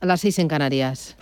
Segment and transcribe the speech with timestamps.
[0.00, 1.16] A las 6 en Canarias.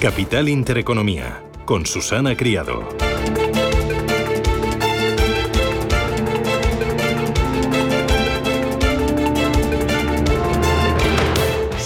[0.00, 3.07] Capital Intereconomía, con Susana Criado.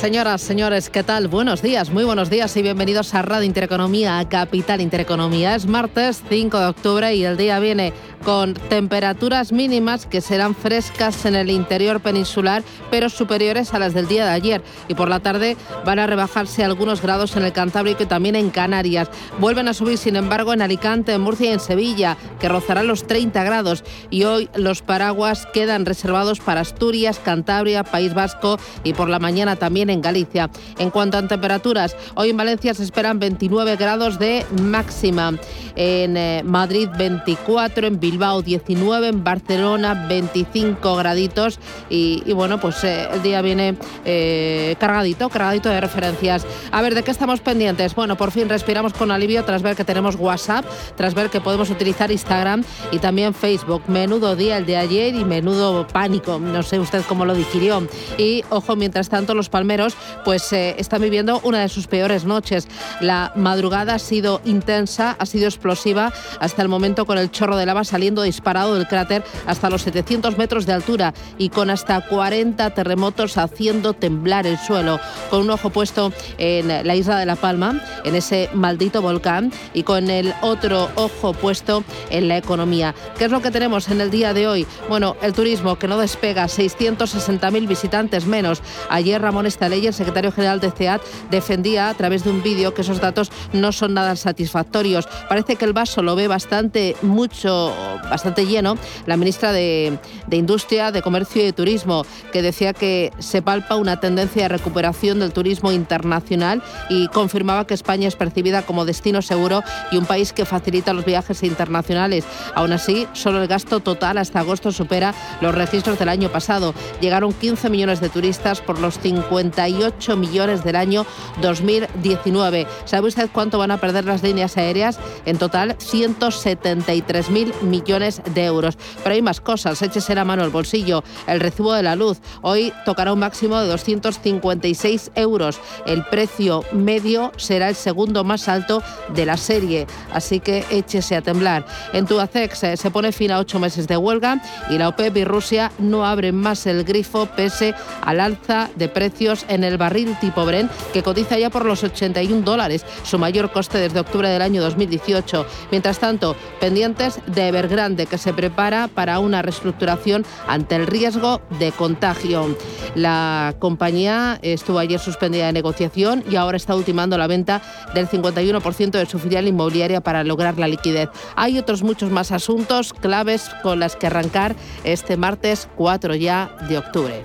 [0.03, 1.29] Señoras, señores, ¿qué tal?
[1.29, 5.55] Buenos días, muy buenos días y bienvenidos a Radio Intereconomía, a Capital Intereconomía.
[5.55, 11.25] Es martes 5 de octubre y el día viene con temperaturas mínimas que serán frescas
[11.27, 14.63] en el interior peninsular, pero superiores a las del día de ayer.
[14.89, 18.51] Y por la tarde van a rebajarse algunos grados en el Cantábrico y también en
[18.51, 19.09] Canarias.
[19.39, 23.07] Vuelven a subir, sin embargo, en Alicante, en Murcia y en Sevilla, que rozarán los
[23.07, 23.85] 30 grados.
[24.11, 29.57] Y hoy los paraguas quedan reservados para Asturias, Cantabria, País Vasco y por la mañana
[29.57, 30.51] también en Galicia.
[30.79, 35.33] En cuanto a temperaturas, hoy en Valencia se esperan 29 grados de máxima.
[35.75, 43.23] En eh, Madrid 24, en 19, en Barcelona 25 graditos y, bueno, pues eh, el
[43.23, 46.47] día viene eh, cargadito, cargadito de referencias.
[46.71, 47.95] A ver, ¿de qué estamos pendientes?
[47.95, 50.65] Bueno, por fin respiramos con alivio tras ver que tenemos WhatsApp,
[50.97, 53.83] tras ver que podemos utilizar Instagram y también Facebook.
[53.89, 57.87] Menudo día el de ayer y menudo pánico, no sé usted cómo lo digirió.
[58.19, 62.69] Y ojo, mientras tanto los palmeros pues eh, están viviendo una de sus peores noches.
[63.01, 67.67] La madrugada ha sido intensa, ha sido explosiva hasta el momento con el chorro de
[67.67, 72.71] lava saliendo disparado del cráter hasta los 700 metros de altura y con hasta 40
[72.71, 74.99] terremotos haciendo temblar el suelo,
[75.31, 79.85] con un ojo puesto en la isla de La Palma, en ese maldito volcán, y
[79.85, 82.95] con el otro ojo puesto en la economía.
[83.17, 84.67] ¿Qué es lo que tenemos en el día de hoy?
[84.89, 88.63] Bueno, el turismo que no despega, 660.000 visitantes menos.
[88.91, 92.83] Ayer Ramón Estaley, el secretario general de CEAT, defendía a través de un vídeo que
[92.83, 95.07] esos datos no son nada satisfactorios.
[95.29, 97.73] Parece que el vaso lo ve bastante mucho
[98.11, 98.77] bastante lleno,
[99.07, 99.99] la ministra de,
[100.31, 105.21] Industria, de Comercio y de Turismo, que decía que se palpa una tendencia de recuperación
[105.21, 110.33] del turismo internacional y confirmaba que España es percibida como destino seguro y un país
[110.33, 112.25] que facilita los viajes internacionales.
[112.55, 116.75] Aún así, solo el gasto total hasta agosto supera los registros del año pasado.
[117.01, 121.05] Llegaron 15 millones de turistas por los 58 millones del año
[121.41, 122.67] 2019.
[122.85, 124.99] ¿Sabe usted cuánto van a perder las líneas aéreas?
[125.27, 128.79] En total, 173.000 millones millones de euros.
[129.03, 131.03] Pero hay más cosas, échese la mano al bolsillo.
[131.27, 135.61] El recibo de la luz hoy tocará un máximo de 256 euros.
[135.87, 138.83] El precio medio será el segundo más alto
[139.15, 141.67] de la serie, así que échese a temblar.
[141.93, 145.25] En Tubacex eh, se pone fin a ocho meses de huelga y la OPEP y
[145.25, 150.45] Rusia no abren más el grifo pese al alza de precios en el barril tipo
[150.45, 154.63] Brent que cotiza ya por los 81 dólares, su mayor coste desde octubre del año
[154.63, 155.47] 2018.
[155.71, 161.73] Mientras tanto, pendientes de Evergrande que se prepara para una reestructuración ante el riesgo de
[161.73, 162.55] contagio.
[162.95, 167.63] La compañía estuvo ayer suspendida de negociación y ahora está ultimando la venta
[167.95, 171.09] del 51% de su filial inmobiliaria para lograr la liquidez.
[171.35, 176.77] Hay otros muchos más asuntos claves con las que arrancar este martes 4 ya de
[176.77, 177.25] octubre.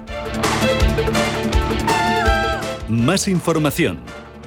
[2.88, 4.00] Más información,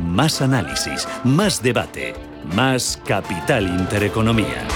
[0.03, 2.15] más análisis, más debate,
[2.55, 4.67] más capital intereconomía.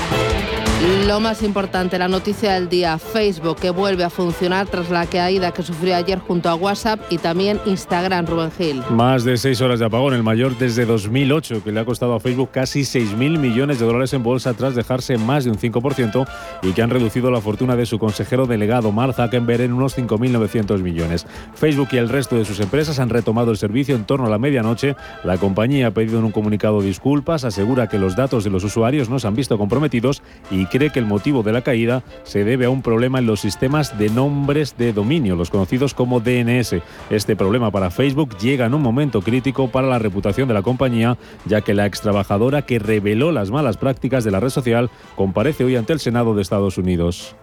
[1.06, 5.50] Lo más importante, la noticia del día, Facebook que vuelve a funcionar tras la caída
[5.50, 8.82] que sufrió ayer junto a WhatsApp y también Instagram, Rubén Gil.
[8.90, 12.20] Más de seis horas de apagón, el mayor desde 2008, que le ha costado a
[12.20, 16.26] Facebook casi 6.000 millones de dólares en bolsa tras dejarse más de un 5%
[16.62, 20.82] y que han reducido la fortuna de su consejero delegado Mark Zuckerberg en unos 5.900
[20.82, 21.26] millones.
[21.54, 24.38] Facebook y el resto de sus empresas han retomado el servicio en torno a la
[24.38, 24.96] medianoche.
[25.22, 29.08] La compañía ha pedido en un comunicado disculpas, asegura que los datos de los usuarios
[29.08, 32.64] no se han visto comprometidos y cree que el motivo de la caída se debe
[32.64, 36.74] a un problema en los sistemas de nombres de dominio, los conocidos como DNS.
[37.10, 41.16] Este problema para Facebook llega en un momento crítico para la reputación de la compañía,
[41.44, 45.62] ya que la ex trabajadora que reveló las malas prácticas de la red social comparece
[45.62, 47.36] hoy ante el Senado de Estados Unidos.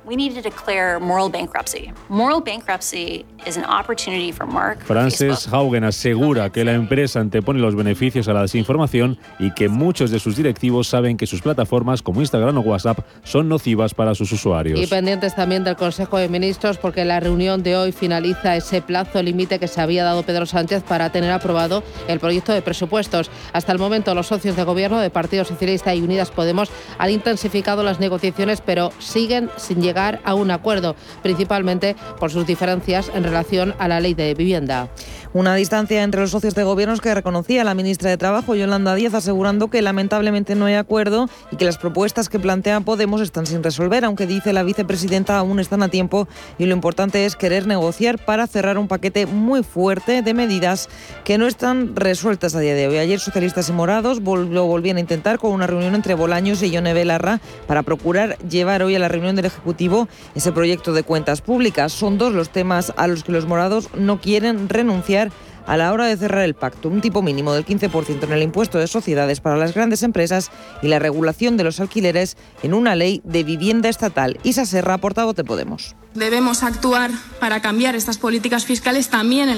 [4.83, 10.11] Frances Haugen asegura que la empresa antepone los beneficios a la desinformación y que muchos
[10.11, 14.31] de sus directivos saben que sus plataformas como Instagram o WhatsApp son nocivas para sus
[14.31, 14.79] usuarios.
[14.79, 19.21] Y pendientes también del Consejo de Ministros porque la reunión de hoy finaliza ese plazo
[19.21, 23.29] límite que se había dado Pedro Sánchez para tener aprobado el proyecto de presupuestos.
[23.53, 27.83] Hasta el momento los socios de gobierno de Partido Socialista y Unidas Podemos han intensificado
[27.83, 33.75] las negociaciones pero siguen sin llegar a un acuerdo, principalmente por sus diferencias en relación
[33.79, 34.89] a la ley de vivienda.
[35.33, 39.13] Una distancia entre los socios de gobierno que reconocía la ministra de Trabajo, Yolanda Díaz,
[39.13, 43.63] asegurando que lamentablemente no hay acuerdo y que las propuestas que plantea Podemos están sin
[43.63, 48.17] resolver, aunque dice la vicepresidenta aún están a tiempo y lo importante es querer negociar
[48.17, 50.89] para cerrar un paquete muy fuerte de medidas
[51.23, 52.97] que no están resueltas a día de hoy.
[52.97, 56.93] Ayer socialistas y morados lo volvían a intentar con una reunión entre Bolaños y Yone
[56.93, 61.93] Belarra para procurar llevar hoy a la reunión del Ejecutivo ese proyecto de cuentas públicas.
[61.93, 65.20] Son dos los temas a los que los morados no quieren renunciar
[65.65, 68.77] a la hora de cerrar el pacto, un tipo mínimo del 15% en el impuesto
[68.77, 73.21] de sociedades para las grandes empresas y la regulación de los alquileres en una ley
[73.23, 74.39] de vivienda estatal.
[74.43, 75.95] Isa Serra, portavoz de Podemos.
[76.13, 77.09] Debemos actuar
[77.39, 79.49] para cambiar estas políticas fiscales también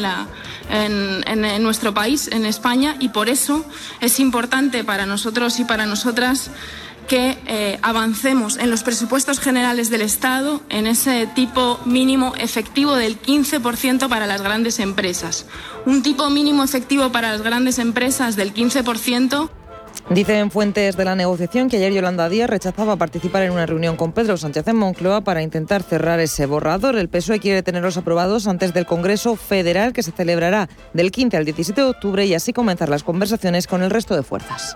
[0.70, 3.66] en, en, nuestro país, en España, y por eso
[4.02, 6.52] es importante para nosotros y para nosotras
[7.08, 13.22] que eh, avancemos en los presupuestos generales del Estado en ese tipo mínimo efectivo del
[13.22, 15.46] 15% para las grandes empresas.
[15.86, 19.50] Un tipo mínimo efectivo para las grandes empresas del 15%.
[20.10, 24.12] Dicen fuentes de la negociación que ayer Yolanda Díaz rechazaba participar en una reunión con
[24.12, 26.98] Pedro Sánchez en Moncloa para intentar cerrar ese borrador.
[26.98, 31.46] El PSOE quiere tenerlos aprobados antes del Congreso Federal que se celebrará del 15 al
[31.46, 34.76] 17 de octubre y así comenzar las conversaciones con el resto de fuerzas.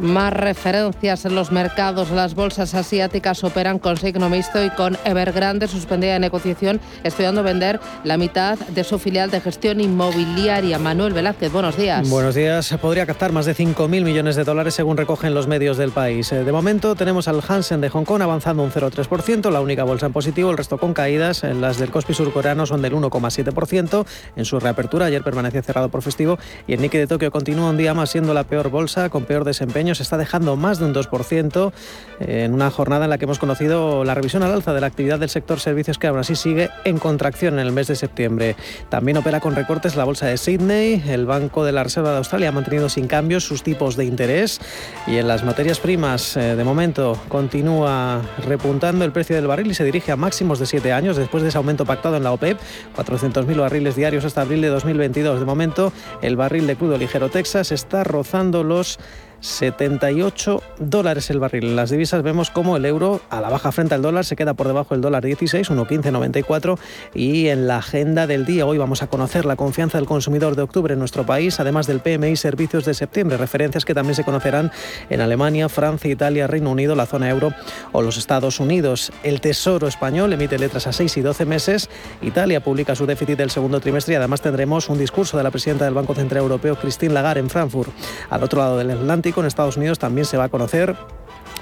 [0.00, 2.10] Más referencias en los mercados.
[2.10, 7.80] Las bolsas asiáticas operan con signo mixto y con Evergrande suspendida de negociación, estudiando vender
[8.02, 10.78] la mitad de su filial de gestión inmobiliaria.
[10.78, 12.08] Manuel Velázquez, buenos días.
[12.08, 12.74] Buenos días.
[12.80, 16.32] Podría captar más de 5.000 millones de dólares según recogen los medios del país.
[16.32, 20.06] Eh, de momento tenemos al Hansen de Hong Kong avanzando un 0,3%, la única bolsa
[20.06, 21.44] en positivo, el resto con caídas.
[21.44, 24.06] Las del Kospi surcoreano son del 1,7%
[24.36, 25.06] en su reapertura.
[25.06, 28.32] Ayer permanecía cerrado por festivo y el Nikkei de Tokio continúa un día más siendo
[28.32, 31.72] la peor bolsa con peor desempeño se está dejando más de un 2%
[32.20, 35.18] en una jornada en la que hemos conocido la revisión al alza de la actividad
[35.18, 38.56] del sector servicios que aún así sigue en contracción en el mes de septiembre.
[38.88, 42.50] También opera con recortes la bolsa de Sydney, el Banco de la Reserva de Australia
[42.50, 44.60] ha mantenido sin cambios sus tipos de interés
[45.06, 49.74] y en las materias primas eh, de momento continúa repuntando el precio del barril y
[49.74, 52.58] se dirige a máximos de 7 años después de ese aumento pactado en la OPEP,
[52.96, 55.40] 400.000 barriles diarios hasta abril de 2022.
[55.40, 58.98] De momento el barril de crudo ligero Texas está rozando los
[59.40, 61.64] 78 dólares el barril.
[61.64, 64.54] En las divisas vemos como el euro a la baja frente al dólar se queda
[64.54, 66.78] por debajo del dólar 16, 1,1594
[67.14, 70.62] y en la agenda del día hoy vamos a conocer la confianza del consumidor de
[70.62, 74.70] octubre en nuestro país, además del PMI servicios de septiembre, referencias que también se conocerán
[75.08, 77.52] en Alemania, Francia, Italia, Reino Unido, la zona euro
[77.92, 79.12] o los Estados Unidos.
[79.22, 81.90] El Tesoro español emite letras a 6 y 12 meses,
[82.22, 85.84] Italia publica su déficit del segundo trimestre y además tendremos un discurso de la presidenta
[85.84, 87.90] del Banco Central Europeo, Christine Lagarde, en Frankfurt.
[88.28, 90.96] Al otro lado del Atlántico, con Estados Unidos también se va a conocer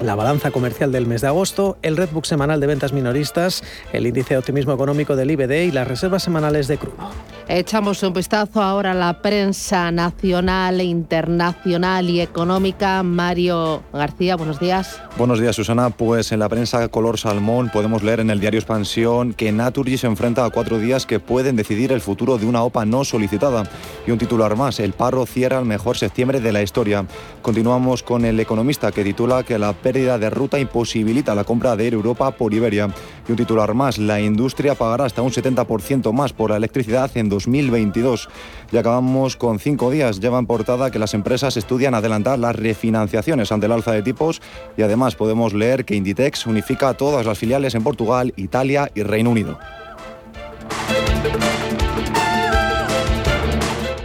[0.01, 3.63] la balanza comercial del mes de agosto, el Redbook semanal de ventas minoristas,
[3.93, 7.11] el índice de optimismo económico del IBD y las reservas semanales de crudo.
[7.51, 13.03] Echamos un vistazo ahora a la prensa nacional, internacional y económica.
[13.03, 15.01] Mario García, buenos días.
[15.17, 15.89] Buenos días, Susana.
[15.89, 20.07] Pues en la prensa color salmón podemos leer en el diario Expansión que Naturgy se
[20.07, 23.65] enfrenta a cuatro días que pueden decidir el futuro de una OPA no solicitada.
[24.07, 27.07] Y un titular más, el paro cierra el mejor septiembre de la historia.
[27.41, 31.87] Continuamos con el economista que titula que la pérdida de ruta imposibilita la compra de
[31.87, 32.91] Air Europa por Iberia.
[33.27, 37.31] Y un titular más, la industria pagará hasta un 70% más por la electricidad en
[37.31, 38.29] 2022.
[38.71, 40.21] Y acabamos con cinco días.
[40.21, 44.43] Lleva en portada que las empresas estudian adelantar las refinanciaciones ante el alza de tipos
[44.77, 49.31] y además podemos leer que Inditex unifica todas las filiales en Portugal, Italia y Reino
[49.31, 49.59] Unido.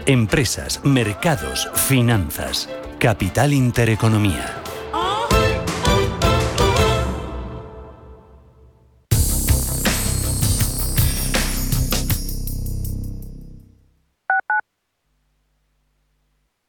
[0.06, 2.70] Empresas, mercados, finanzas.
[3.00, 4.63] Capital Intereconomía.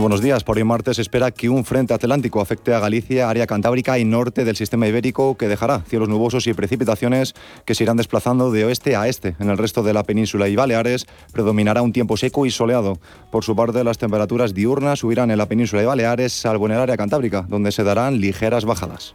[0.00, 0.44] Buenos días.
[0.44, 4.46] Por hoy martes espera que un frente atlántico afecte a Galicia, área cantábrica y norte
[4.46, 7.34] del sistema ibérico, que dejará cielos nubosos y precipitaciones
[7.66, 9.36] que se irán desplazando de oeste a este.
[9.38, 12.98] En el resto de la península y Baleares predominará un tiempo seco y soleado.
[13.30, 16.78] Por su parte, las temperaturas diurnas subirán en la península y Baleares, salvo en el
[16.78, 19.14] área cantábrica, donde se darán ligeras bajadas.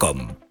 [0.01, 0.50] welcome.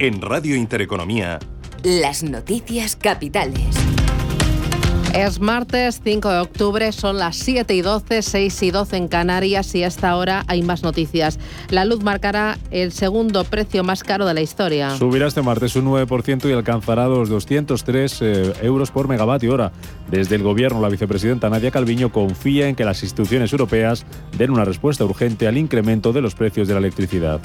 [0.00, 1.40] En Radio Intereconomía.
[1.82, 3.66] Las noticias capitales.
[5.12, 9.74] Es martes 5 de octubre, son las 7 y 12, 6 y 12 en Canarias
[9.74, 11.40] y a esta hora hay más noticias.
[11.70, 14.96] La luz marcará el segundo precio más caro de la historia.
[14.96, 19.72] Subirá este martes un 9% y alcanzará los 203 eh, euros por megavatio hora.
[20.08, 24.64] Desde el Gobierno, la vicepresidenta Nadia Calviño confía en que las instituciones europeas den una
[24.64, 27.40] respuesta urgente al incremento de los precios de la electricidad.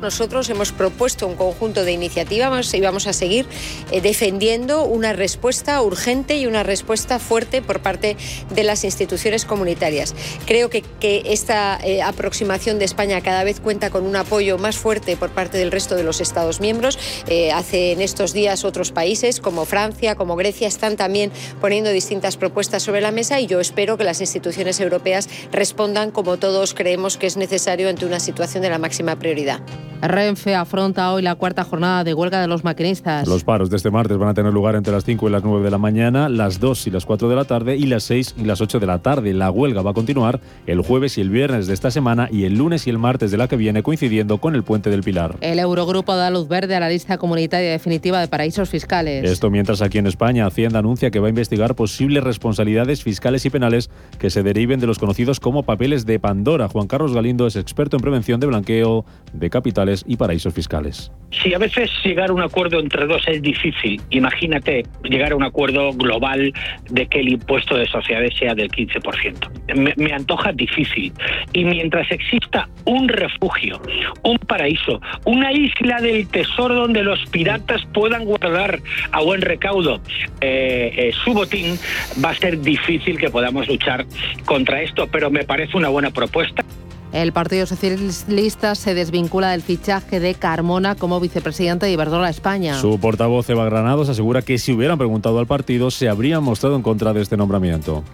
[0.00, 3.46] Nosotros hemos propuesto un conjunto de iniciativas y vamos a seguir
[3.90, 8.16] eh, defendiendo una respuesta urgente y una respuesta fuerte por parte
[8.50, 10.14] de las instituciones comunitarias.
[10.46, 15.16] Creo que, esta eh, aproximación de España cada vez cuenta con un apoyo más fuerte
[15.16, 16.98] por parte del resto de los Estados miembros.
[17.26, 21.30] Eh, hace en estos días otros países como Francia, como Grecia, están también
[21.60, 26.38] poniendo distintas propuestas sobre la mesa y yo espero que las instituciones europeas respondan como
[26.38, 29.60] todos creemos que es necesario ante una situación de la máxima prioridad.
[30.02, 33.28] Renfe afronta hoy la cuarta jornada de huelga de los maquinistas.
[33.28, 35.62] Los paros de este martes van a tener lugar entre las 5 y las 9
[35.62, 38.44] de la mañana, las 2 y las 4 de la tarde y las 6 y
[38.44, 39.34] las 8 de la tarde.
[39.34, 42.56] La huelga va a continuar el jueves y el viernes de esta semana y el
[42.56, 45.36] lunes y el martes de la que viene coincidiendo con el puente del Pilar.
[45.42, 49.30] El Eurogrupo da luz verde a la lista comunitaria definitiva de paraísos fiscales.
[49.30, 53.50] Esto mientras aquí en España Hacienda anuncia que va a investigar posibles responsabilidades fiscales y
[53.50, 56.68] penales que se deriven de los conocidos como papeles de Pandora.
[56.68, 59.04] Juan Carlos Galindo es experto en prevención de blanqueo
[59.34, 61.10] de capitales y paraísos fiscales.
[61.42, 65.44] Si a veces llegar a un acuerdo entre dos es difícil, imagínate llegar a un
[65.44, 66.52] acuerdo global
[66.88, 69.76] de que el impuesto de sociedades sea del 15%.
[69.76, 71.12] Me, me antoja difícil.
[71.52, 73.80] Y mientras exista un refugio,
[74.24, 78.80] un paraíso, una isla del tesoro donde los piratas puedan guardar
[79.12, 80.00] a buen recaudo
[80.40, 81.78] eh, eh, su botín,
[82.24, 84.04] va a ser difícil que podamos luchar
[84.44, 86.64] contra esto, pero me parece una buena propuesta.
[87.12, 92.78] El Partido Socialista se desvincula del fichaje de Carmona como vicepresidente de Iberdrola España.
[92.80, 96.82] Su portavoz Eva Granados asegura que si hubieran preguntado al partido se habrían mostrado en
[96.82, 98.04] contra de este nombramiento.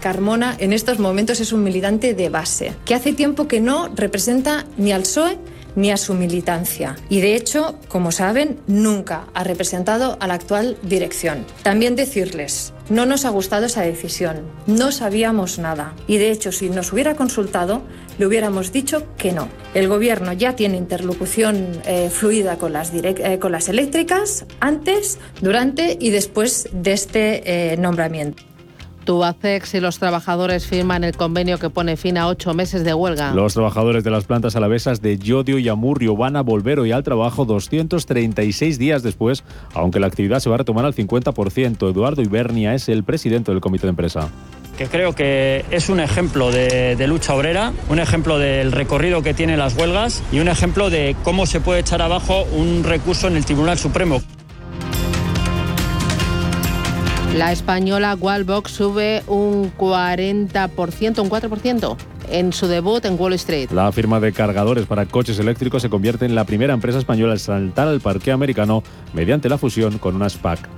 [0.00, 4.66] Carmona en estos momentos es un militante de base, que hace tiempo que no representa
[4.76, 5.38] ni al PSOE
[5.76, 6.96] ni a su militancia.
[7.08, 11.44] Y de hecho, como saben, nunca ha representado a la actual dirección.
[11.62, 15.94] También decirles, no nos ha gustado esa decisión, no sabíamos nada.
[16.06, 17.82] Y de hecho, si nos hubiera consultado,
[18.18, 19.48] le hubiéramos dicho que no.
[19.74, 25.96] El Gobierno ya tiene interlocución eh, fluida con las, eh, con las eléctricas antes, durante
[25.98, 28.42] y después de este eh, nombramiento.
[29.04, 33.32] Tubacex y los trabajadores firman el convenio que pone fin a ocho meses de huelga.
[33.34, 37.02] Los trabajadores de las plantas alavesas de Yodio y Amurrio van a volver hoy al
[37.02, 39.44] trabajo 236 días después,
[39.74, 41.90] aunque la actividad se va a retomar al 50%.
[41.90, 44.28] Eduardo Ibernia es el presidente del comité de empresa
[44.76, 49.34] que creo que es un ejemplo de, de, lucha obrera, un ejemplo del recorrido que
[49.34, 53.36] tienen las huelgas y un ejemplo de cómo se puede echar abajo un recurso en
[53.36, 54.22] el Tribunal Supremo.
[57.34, 61.96] La española Wallbox sube un 40%, un 4%
[62.30, 63.70] en su debut en Wall Street.
[63.70, 67.38] La firma de cargadores para coches eléctricos se convierte en la primera empresa española en
[67.38, 68.82] saltar al parque americano
[69.14, 70.68] mediante la fusión con una SPAC.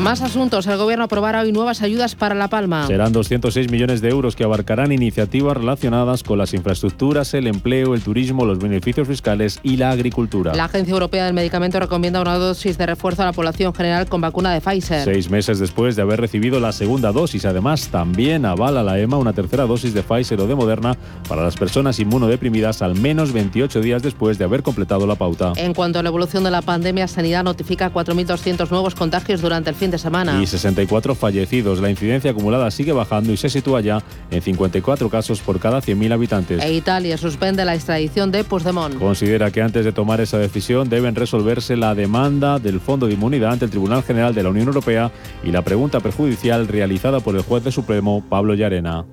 [0.00, 0.66] Más asuntos.
[0.66, 2.86] El Gobierno aprobará hoy nuevas ayudas para La Palma.
[2.86, 8.00] Serán 206 millones de euros que abarcarán iniciativas relacionadas con las infraestructuras, el empleo, el
[8.00, 10.54] turismo, los beneficios fiscales y la agricultura.
[10.54, 14.22] La Agencia Europea del Medicamento recomienda una dosis de refuerzo a la población general con
[14.22, 15.04] vacuna de Pfizer.
[15.04, 17.44] Seis meses después de haber recibido la segunda dosis.
[17.44, 20.96] Además, también avala la EMA una tercera dosis de Pfizer o de Moderna
[21.28, 25.52] para las personas inmunodeprimidas al menos 28 días después de haber completado la pauta.
[25.56, 29.76] En cuanto a la evolución de la pandemia, Sanidad notifica 4.200 nuevos contagios durante el
[29.76, 30.40] fin de semana.
[30.42, 31.80] Y 64 fallecidos.
[31.80, 36.12] La incidencia acumulada sigue bajando y se sitúa ya en 54 casos por cada 100.000
[36.12, 36.62] habitantes.
[36.62, 38.98] E Italia suspende la extradición de Puigdemont.
[38.98, 43.52] Considera que antes de tomar esa decisión deben resolverse la demanda del Fondo de Inmunidad
[43.52, 45.10] ante el Tribunal General de la Unión Europea
[45.44, 49.04] y la pregunta perjudicial realizada por el juez de Supremo, Pablo Llarena.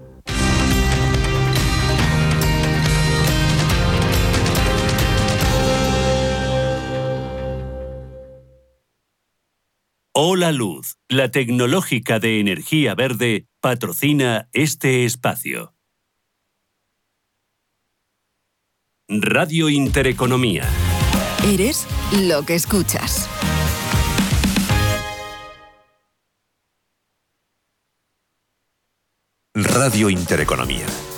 [10.20, 15.76] Hola Luz, la tecnológica de energía verde, patrocina este espacio.
[19.08, 20.68] Radio Intereconomía.
[21.46, 21.86] Eres
[22.28, 23.30] lo que escuchas.
[29.54, 30.88] Radio Intereconomía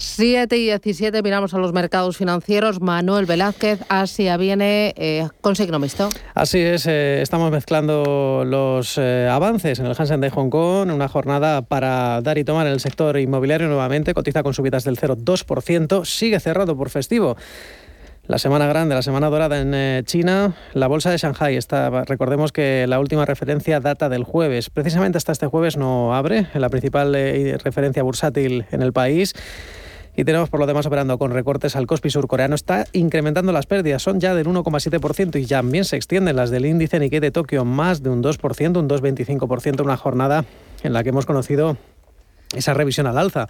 [0.00, 2.80] 7 y 17 miramos a los mercados financieros.
[2.80, 6.08] Manuel Velázquez, Asia viene eh, con signo mixto.
[6.34, 11.08] Así es, eh, estamos mezclando los eh, avances en el Hansen de Hong Kong, una
[11.08, 16.06] jornada para dar y tomar en el sector inmobiliario nuevamente, cotiza con subidas del 0,2%,
[16.06, 17.36] sigue cerrado por festivo.
[18.26, 22.52] La semana grande, la semana dorada en eh, China, la bolsa de Shanghai está, recordemos
[22.52, 24.70] que la última referencia data del jueves.
[24.70, 29.34] Precisamente hasta este jueves no abre, la principal referencia bursátil en el país
[30.16, 32.54] y tenemos por lo demás operando con recortes al Kospi surcoreano.
[32.54, 36.98] Está incrementando las pérdidas, son ya del 1,7% y también se extienden las del índice
[36.98, 40.44] Nikkei de Tokio, más de un 2%, un 2,25%, una jornada
[40.82, 41.76] en la que hemos conocido
[42.54, 43.46] esa revisión al alza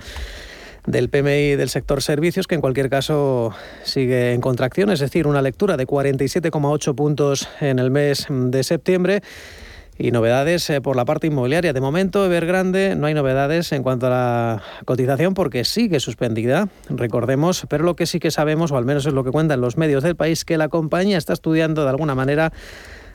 [0.86, 5.42] del PMI del sector servicios, que en cualquier caso sigue en contracción, es decir, una
[5.42, 9.22] lectura de 47,8 puntos en el mes de septiembre
[10.00, 11.72] y novedades eh, por la parte inmobiliaria.
[11.72, 17.66] De momento, Evergrande no hay novedades en cuanto a la cotización porque sigue suspendida, recordemos,
[17.68, 20.02] pero lo que sí que sabemos, o al menos es lo que cuentan los medios
[20.02, 22.52] del país, que la compañía está estudiando de alguna manera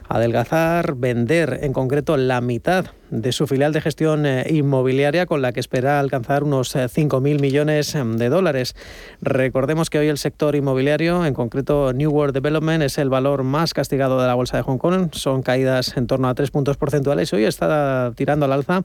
[0.07, 5.53] adelgazar, vender en concreto la mitad de su filial de gestión eh, inmobiliaria con la
[5.53, 8.75] que espera alcanzar unos 5.000 eh, millones em, de dólares.
[9.21, 13.73] Recordemos que hoy el sector inmobiliario, en concreto New World Development, es el valor más
[13.73, 15.09] castigado de la bolsa de Hong Kong.
[15.11, 17.31] Son caídas en torno a 3 puntos porcentuales.
[17.33, 18.83] Hoy está tirando al alza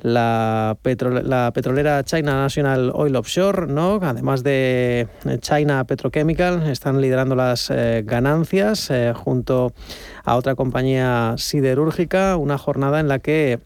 [0.00, 0.76] la,
[1.22, 3.98] la petrolera China National Oil Offshore, ¿no?
[4.02, 5.08] además de
[5.40, 9.72] China Petrochemical, están liderando las eh, ganancias junto
[10.24, 12.36] a otra compañía siderúrgica.
[12.36, 13.60] Una jornada en la que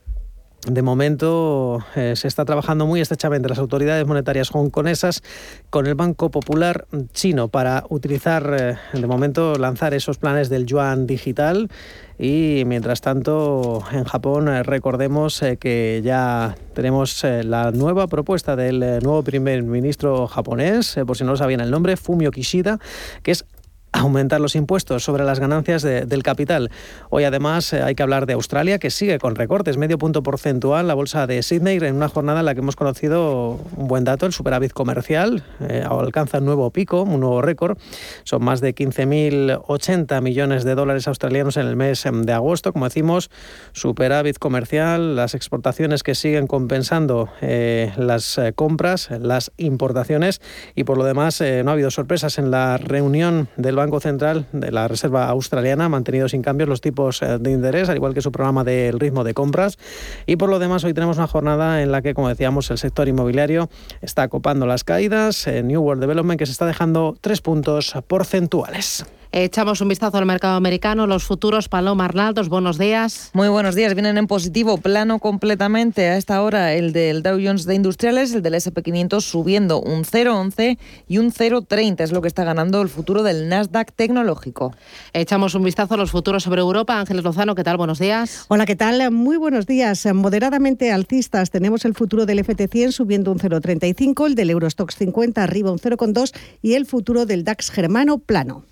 [0.66, 5.22] de momento eh, se está trabajando muy estrechamente las autoridades monetarias hongkonesas
[5.70, 11.06] con el Banco Popular chino para utilizar, eh, de momento, lanzar esos planes del yuan
[11.06, 11.68] digital.
[12.16, 19.24] Y mientras tanto, en Japón, eh, recordemos que ya tenemos la nueva propuesta del nuevo
[19.24, 22.78] primer ministro japonés, por si no lo sabían el nombre, Fumio Kishida,
[23.24, 23.44] que es
[23.92, 26.70] aumentar los impuestos sobre las ganancias del capital.
[27.10, 30.88] Hoy además eh, hay que hablar de Australia, que sigue con recortes, medio punto porcentual,
[30.88, 34.26] la bolsa de Sydney, en una jornada en la que hemos conocido un buen dato,
[34.26, 37.78] el superávit comercial, eh, alcanza un nuevo pico, un nuevo récord.
[38.24, 42.72] Son más de 15.080 millones de dólares australianos en el mes em, de agosto.
[42.72, 43.30] Como decimos,
[43.72, 50.40] superávit comercial, las exportaciones que siguen compensando eh, las compras, las importaciones
[50.74, 54.70] y por lo demás no ha habido sorpresas en la reunión del Banco Central de
[54.70, 58.22] la Reserva Australiana ha mantenido sin cambios los tipos eh, de interés, al igual que
[58.22, 59.76] su programa del ritmo de compras.
[60.24, 63.08] Y por lo demás, hoy tenemos una jornada en la que, como decíamos, el sector
[63.08, 63.68] inmobiliario
[64.00, 65.46] está copando las caídas.
[65.48, 69.04] En New World Development, que se está dejando tres puntos porcentuales.
[69.34, 71.70] Echamos un vistazo al mercado americano, los futuros.
[71.70, 73.30] Paloma Arnaldos, buenos días.
[73.32, 76.06] Muy buenos días, vienen en positivo, plano completamente.
[76.10, 80.76] A esta hora el del Dow Jones de Industriales, el del SP500 subiendo un 0,11
[81.08, 84.74] y un 0,30 es lo que está ganando el futuro del Nasdaq tecnológico.
[85.14, 87.00] Echamos un vistazo a los futuros sobre Europa.
[87.00, 87.78] Ángeles Lozano, ¿qué tal?
[87.78, 88.44] Buenos días.
[88.48, 89.10] Hola, ¿qué tal?
[89.10, 90.06] Muy buenos días.
[90.12, 95.72] Moderadamente alcistas tenemos el futuro del FT100 subiendo un 0,35, el del Eurostox 50 arriba
[95.72, 98.66] un 0,2 y el futuro del DAX germano plano.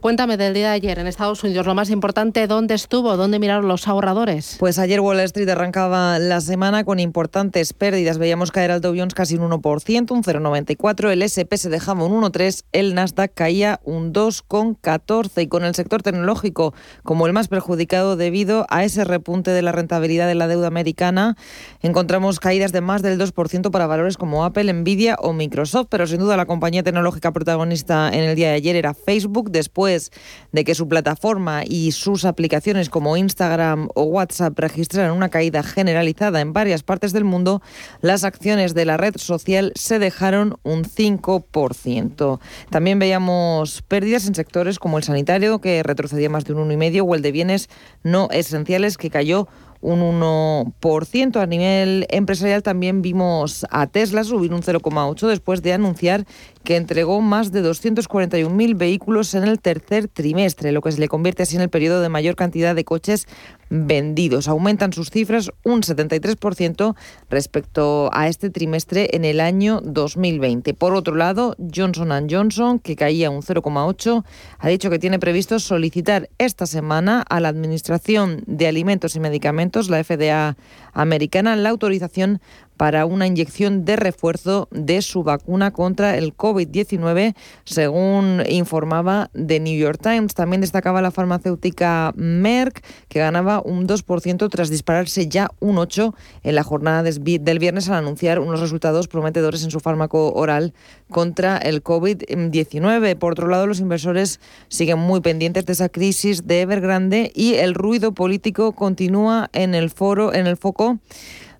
[0.00, 3.16] Cuéntame del día de ayer en Estados Unidos, lo más importante, ¿dónde estuvo?
[3.16, 4.56] ¿Dónde miraron los ahorradores?
[4.58, 8.18] Pues ayer Wall Street arrancaba la semana con importantes pérdidas.
[8.18, 11.10] Veíamos caer al Dow Jones casi un 1%, un 0,94.
[11.10, 12.64] El SP se dejaba un 1,3.
[12.72, 15.42] El Nasdaq caía un 2,14.
[15.42, 19.72] Y con el sector tecnológico como el más perjudicado debido a ese repunte de la
[19.72, 21.36] rentabilidad de la deuda americana,
[21.80, 25.86] encontramos caídas de más del 2% para valores como Apple, Nvidia o Microsoft.
[25.88, 29.50] Pero sin duda la compañía tecnológica protagonista en el día de ayer era Facebook.
[29.50, 35.62] Después de que su plataforma y sus aplicaciones como Instagram o WhatsApp registraran una caída
[35.62, 37.62] generalizada en varias partes del mundo,
[38.00, 42.40] las acciones de la red social se dejaron un 5%.
[42.70, 47.14] También veíamos pérdidas en sectores como el sanitario, que retrocedía más de un 1,5%, o
[47.14, 47.68] el de bienes
[48.02, 49.48] no esenciales, que cayó
[49.80, 51.40] un 1%.
[51.40, 56.26] A nivel empresarial también vimos a Tesla subir un 0,8% después de anunciar
[56.66, 61.44] que entregó más de 241.000 vehículos en el tercer trimestre, lo que se le convierte
[61.44, 63.28] así en el periodo de mayor cantidad de coches
[63.70, 64.48] vendidos.
[64.48, 66.96] Aumentan sus cifras un 73%
[67.30, 70.74] respecto a este trimestre en el año 2020.
[70.74, 74.24] Por otro lado, Johnson Johnson, que caía un 0,8,
[74.58, 79.88] ha dicho que tiene previsto solicitar esta semana a la Administración de Alimentos y Medicamentos,
[79.88, 80.56] la FDA
[80.92, 82.40] americana, la autorización
[82.76, 87.34] para una inyección de refuerzo de su vacuna contra el COVID-19,
[87.64, 90.34] según informaba The New York Times.
[90.34, 96.54] También destacaba la farmacéutica Merck, que ganaba un 2% tras dispararse ya un 8% en
[96.54, 100.74] la jornada del viernes al anunciar unos resultados prometedores en su fármaco oral
[101.10, 103.16] contra el COVID-19.
[103.16, 107.74] Por otro lado, los inversores siguen muy pendientes de esa crisis de Evergrande y el
[107.74, 110.98] ruido político continúa en el foro, en el foco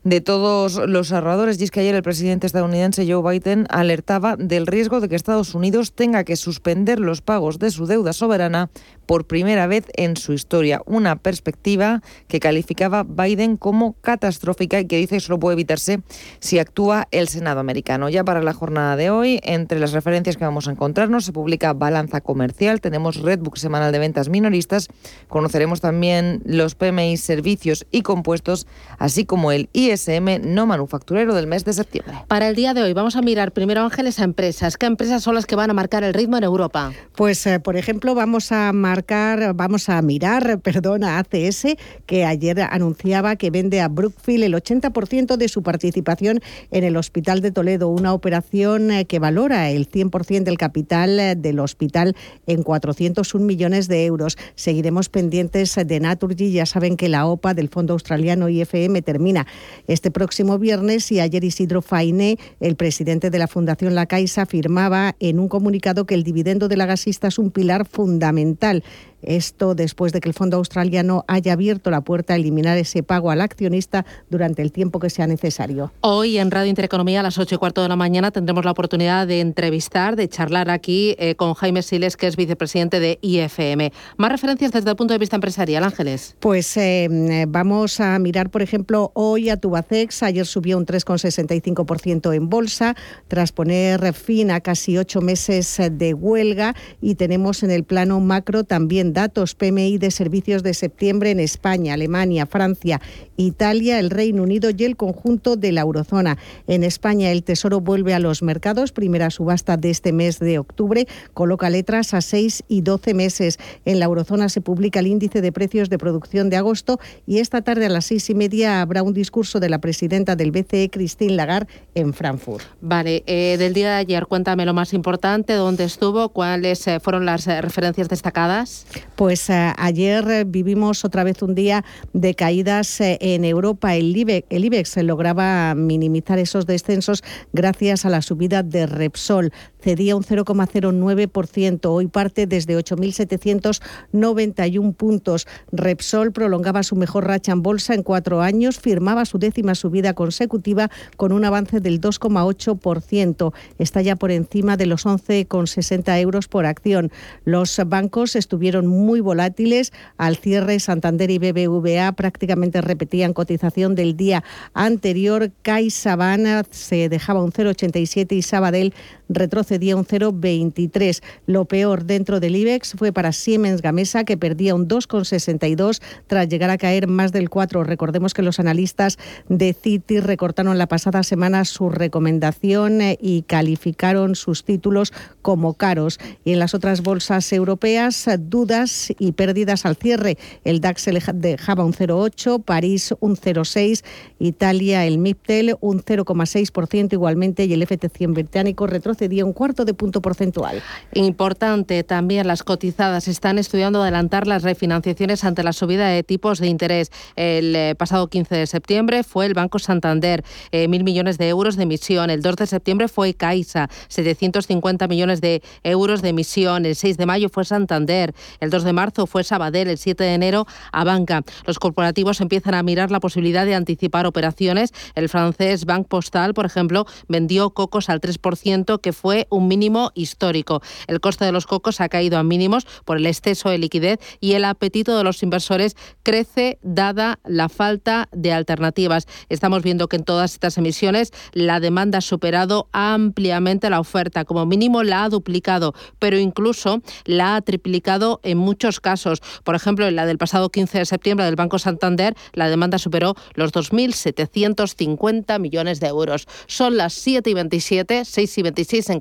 [0.07, 1.61] de todos los ahorradores.
[1.61, 5.53] Y es que ayer el presidente estadounidense Joe Biden alertaba del riesgo de que Estados
[5.53, 8.71] Unidos tenga que suspender los pagos de su deuda soberana
[9.07, 10.81] por primera vez en su historia.
[10.87, 16.01] Una perspectiva que calificaba Biden como catastrófica y que dice que solo puede evitarse
[16.39, 18.09] si actúa el Senado americano.
[18.09, 21.73] Ya para la jornada de hoy, entre las referencias que vamos a encontrarnos, se publica
[21.73, 24.87] balanza comercial, tenemos Redbook semanal de ventas minoristas,
[25.27, 31.65] conoceremos también los PMI servicios y compuestos, así como el ISM no manufacturero del mes
[31.65, 32.15] de septiembre.
[32.29, 34.77] Para el día de hoy vamos a mirar primero, Ángeles, a empresas.
[34.77, 36.93] ¿Qué empresas son las que van a marcar el ritmo en Europa?
[37.15, 42.61] Pues, eh, por ejemplo, vamos a marcar vamos a mirar, perdón, a ACS, que ayer
[42.61, 47.89] anunciaba que vende a Brookfield el 80% de su participación en el Hospital de Toledo,
[47.89, 53.89] una operación eh, que valora el 100% del capital eh, del hospital en 401 millones
[53.89, 54.37] de euros.
[54.55, 59.47] Seguiremos pendientes de Naturgy, ya saben que la OPA del Fondo Australiano IFM termina
[59.87, 65.15] este próximo viernes y ayer Isidro Fainé, el presidente de la Fundación La Caixa, afirmaba
[65.21, 68.85] en un comunicado que el dividendo de la gasista es un pilar fundamental
[69.23, 73.31] esto después de que el fondo australiano haya abierto la puerta a eliminar ese pago
[73.31, 75.93] al accionista durante el tiempo que sea necesario.
[76.01, 79.27] Hoy en Radio Intereconomía a las 8 y cuarto de la mañana tendremos la oportunidad
[79.27, 83.93] de entrevistar, de charlar aquí eh, con Jaime Siles, que es vicepresidente de IFM.
[84.17, 86.37] Más referencias desde el punto de vista empresarial, Ángeles.
[86.41, 92.35] Pues eh, vamos a mirar, por ejemplo, hoy a tu Tubacex ayer subió un 3,65%
[92.35, 92.95] en bolsa
[93.29, 98.63] tras poner fin a casi ocho meses de huelga y tenemos en el plano macro
[98.63, 103.01] también datos PMI de servicios de septiembre en España, Alemania, Francia,
[103.37, 106.39] Italia, el Reino Unido y el conjunto de la eurozona.
[106.67, 111.07] En España el Tesoro vuelve a los mercados, primera subasta de este mes de octubre,
[111.35, 113.59] coloca letras a seis y doce meses.
[113.85, 117.63] En la eurozona se publica el índice de precios de producción de agosto y esta
[117.63, 121.35] tarde a las seis y media habrá un discurso de la presidenta del BCE, Christine
[121.35, 122.65] Lagarde, en Frankfurt.
[122.81, 127.27] Vale, eh, del día de ayer cuéntame lo más importante, dónde estuvo, cuáles eh, fueron
[127.27, 128.87] las eh, referencias destacadas.
[129.15, 133.95] Pues ayer vivimos otra vez un día de caídas en Europa.
[133.95, 139.53] El IBEX, el IBEX lograba minimizar esos descensos gracias a la subida de Repsol
[139.87, 141.87] cedía un 0,09%.
[141.87, 145.47] Hoy parte desde 8.791 puntos.
[145.71, 150.91] Repsol prolongaba su mejor racha en bolsa en cuatro años, firmaba su décima subida consecutiva
[151.17, 153.55] con un avance del 2,8%.
[153.79, 157.13] Está ya por encima de los 11,60 euros por acción.
[157.45, 159.93] Los bancos estuvieron muy volátiles.
[160.17, 164.43] Al cierre, Santander y BBVA prácticamente repetían cotización del día
[164.75, 165.53] anterior.
[165.63, 168.93] CaixaBank se dejaba un 0,87 y Sabadell
[169.29, 171.23] retrocedía un 0,23.
[171.47, 176.71] Lo peor dentro del IBEX fue para Siemens Gamesa, que perdía un 2,62 tras llegar
[176.71, 177.85] a caer más del 4.
[177.85, 184.35] Recordemos que los analistas de Citi recortaron la pasada semana su recomendación eh, y calificaron
[184.35, 185.13] sus títulos
[185.43, 186.19] como caros.
[186.45, 190.39] Y en las otras bolsas europeas, dudas y pérdidas al cierre.
[190.65, 194.05] El DAX se dejaba un 0,8, París un 0,6,
[194.39, 199.95] Italia el MIPTEL un 0,6% igualmente y el FT100 británico retrocedió cedía un cuarto de
[199.95, 200.83] punto porcentual.
[201.15, 206.69] Importante también, las cotizadas están estudiando adelantar las refinanciaciones ante la subida de tipos de
[206.69, 207.11] interés.
[207.35, 211.77] El eh, pasado 15 de septiembre fue el Banco Santander, eh, mil millones de euros
[211.77, 212.29] de emisión.
[212.29, 216.85] El 2 de septiembre fue Caixa, 750 millones de euros de emisión.
[216.85, 218.35] El 6 de mayo fue Santander.
[218.61, 219.89] El 2 de marzo fue Sabadell.
[219.89, 221.43] El 7 de enero Abanca.
[221.67, 224.93] Los corporativos empiezan a mirar la posibilidad de anticipar operaciones.
[225.15, 230.83] El francés Banque Postal, por ejemplo, vendió cocos al 3% que fue un mínimo histórico.
[231.07, 234.53] El coste de los cocos ha caído a mínimos por el exceso de liquidez y
[234.53, 239.27] el apetito de los inversores crece dada la falta de alternativas.
[239.49, 244.67] Estamos viendo que en todas estas emisiones la demanda ha superado ampliamente la oferta, como
[244.67, 249.43] mínimo la ha duplicado, pero incluso la ha triplicado en muchos casos.
[249.65, 253.35] Por ejemplo, en la del pasado 15 de septiembre del Banco Santander, la demanda superó
[253.55, 256.47] los 2.750 millones de euros.
[256.67, 259.21] Son las 7 y 27, 6 y 27 en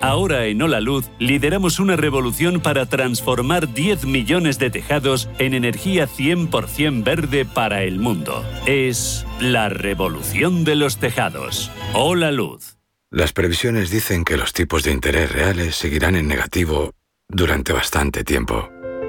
[0.00, 6.06] Ahora en Hola Luz lideramos una revolución para transformar 10 millones de tejados en energía
[6.06, 8.44] 100% verde para el mundo.
[8.66, 11.70] Es la revolución de los tejados.
[11.94, 12.76] Hola Luz.
[13.10, 16.92] Las previsiones dicen que los tipos de interés reales seguirán en negativo
[17.28, 18.68] durante bastante tiempo.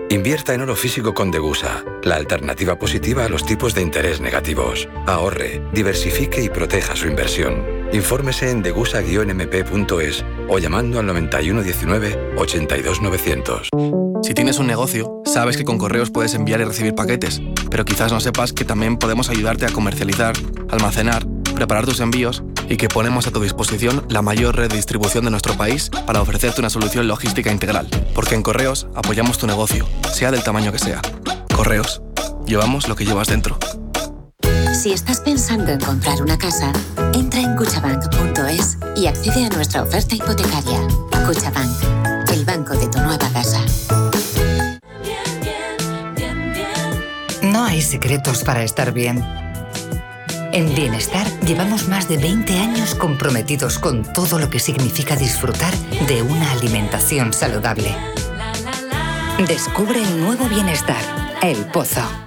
[0.09, 4.87] Invierta en oro físico con Degusa, la alternativa positiva a los tipos de interés negativos.
[5.05, 7.76] Ahorre, diversifique y proteja su inversión.
[7.93, 13.69] Infórmese en degusa-mp.es o llamando al 9119 82900.
[14.23, 18.11] Si tienes un negocio, sabes que con correos puedes enviar y recibir paquetes, pero quizás
[18.11, 20.35] no sepas que también podemos ayudarte a comercializar,
[20.69, 25.23] almacenar, preparar tus envíos y que ponemos a tu disposición la mayor red de distribución
[25.23, 27.87] de nuestro país para ofrecerte una solución logística integral.
[28.13, 31.01] Porque en correos apoyamos tu negocio, sea del tamaño que sea.
[31.55, 32.01] Correos,
[32.45, 33.57] llevamos lo que llevas dentro.
[34.73, 36.71] Si estás pensando en comprar una casa,
[37.13, 40.79] entra en cuchabank.es y accede a nuestra oferta hipotecaria.
[41.25, 43.59] Cuchabank, el banco de tu nueva casa.
[47.41, 49.23] No hay secretos para estar bien.
[50.53, 55.73] En Bienestar llevamos más de 20 años comprometidos con todo lo que significa disfrutar
[56.07, 57.95] de una alimentación saludable.
[59.47, 61.01] Descubre el nuevo bienestar,
[61.41, 62.26] el pozo.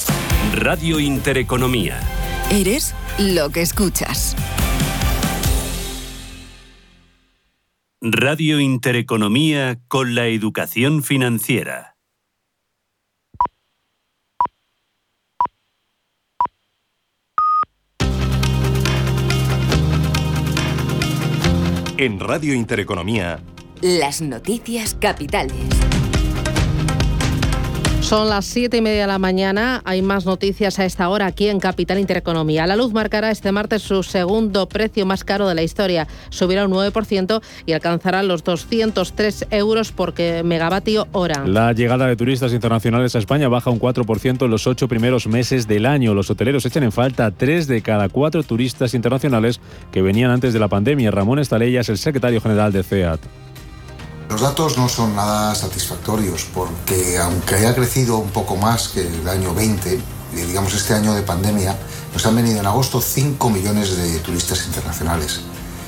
[0.53, 1.97] Radio Intereconomía.
[2.51, 4.35] Eres lo que escuchas.
[8.01, 11.95] Radio Intereconomía con la educación financiera.
[21.97, 23.41] En Radio Intereconomía.
[23.81, 25.55] Las noticias capitales.
[28.11, 29.81] Son las siete y media de la mañana.
[29.85, 32.67] Hay más noticias a esta hora aquí en Capital Intereconomía.
[32.67, 36.09] La luz marcará este martes su segundo precio más caro de la historia.
[36.29, 41.45] Subirá un 9% y alcanzará los 203 euros por megavatio hora.
[41.45, 45.65] La llegada de turistas internacionales a España baja un 4% en los ocho primeros meses
[45.65, 46.13] del año.
[46.13, 49.61] Los hoteleros echan en falta tres de cada cuatro turistas internacionales
[49.93, 51.11] que venían antes de la pandemia.
[51.11, 53.21] Ramón Estalella es el secretario general de CEAT.
[54.31, 59.27] Los datos no son nada satisfactorios porque aunque haya crecido un poco más que el
[59.27, 59.99] año 20,
[60.47, 61.77] digamos este año de pandemia,
[62.13, 65.41] nos han venido en agosto 5 millones de turistas internacionales.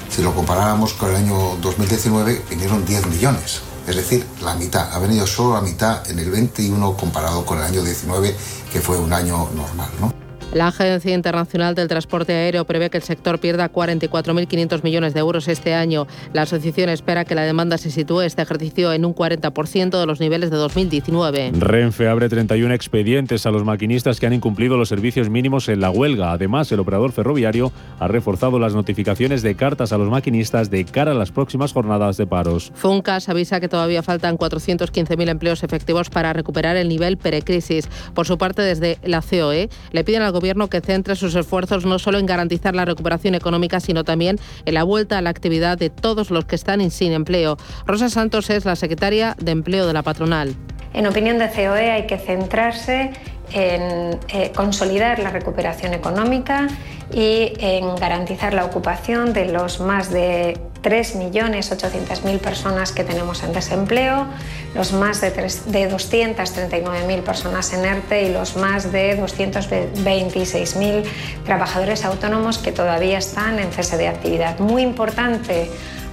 [0.10, 3.62] Si lo comparáramos con el año 2019, vinieron 10 millones.
[3.88, 4.91] Es decir, la mitad.
[4.91, 8.36] Ha venido solo la mitad en el 21 comparado con el año 19,
[8.73, 9.89] que fue un año normal.
[10.01, 10.22] ¿no?
[10.53, 15.47] La Agencia Internacional del Transporte Aéreo prevé que el sector pierda 44.500 millones de euros
[15.47, 16.05] este año.
[16.31, 20.19] La asociación espera que la demanda se sitúe este ejercicio en un 40% de los
[20.19, 21.53] niveles de 2019.
[21.57, 25.89] Renfe abre 31 expedientes a los maquinistas que han incumplido los servicios mínimos en la
[25.89, 26.33] huelga.
[26.33, 31.13] Además, el operador ferroviario ha reforzado las notificaciones de cartas a los maquinistas de cara
[31.13, 32.71] a las próximas jornadas de paros.
[32.75, 37.89] Funcas avisa que todavía faltan 415.000 empleos efectivos para recuperar el nivel precrisis.
[38.13, 41.86] Por su parte, desde la COE le piden al gobierno gobierno que centre sus esfuerzos
[41.86, 45.77] no solo en garantizar la recuperación económica, sino también en la vuelta a la actividad
[45.77, 47.56] de todos los que están sin empleo.
[47.86, 50.53] Rosa Santos es la secretaria de Empleo de la patronal.
[50.93, 53.13] En opinión de COE hay que centrarse
[53.53, 56.67] en eh, consolidar la recuperación económica
[57.13, 64.27] y en garantizar la ocupación de los más de 3.800.000 personas que tenemos en desempleo,
[64.75, 71.03] los más de, de 239.000 personas en ERTE y los más de 226.000
[71.45, 74.59] trabajadores autónomos que todavía están en cese de actividad.
[74.59, 75.69] Muy importante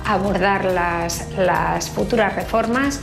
[0.07, 3.01] abordar las, las futuras reformas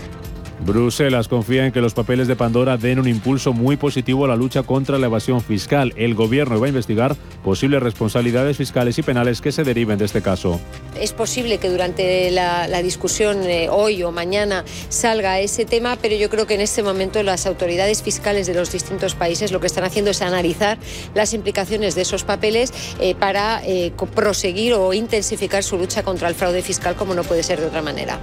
[0.59, 4.35] Bruselas confía en que los papeles de Pandora den un impulso muy positivo a la
[4.35, 5.93] lucha contra la evasión fiscal.
[5.95, 10.21] El gobierno va a investigar posibles responsabilidades fiscales y penales que se deriven de este
[10.21, 10.59] caso.
[10.99, 16.29] Es posible que durante la, discusión eh, hoy o mañana salga ese tema, pero yo
[16.29, 19.83] creo que en este momento las autoridades fiscales de los distintos países lo que están
[19.83, 20.77] haciendo es analizar
[21.13, 26.35] las implicaciones de esos papeles eh, para eh, proseguir o intensificar su lucha contra el
[26.35, 28.19] fraude fiscal como no puede ser de otra manera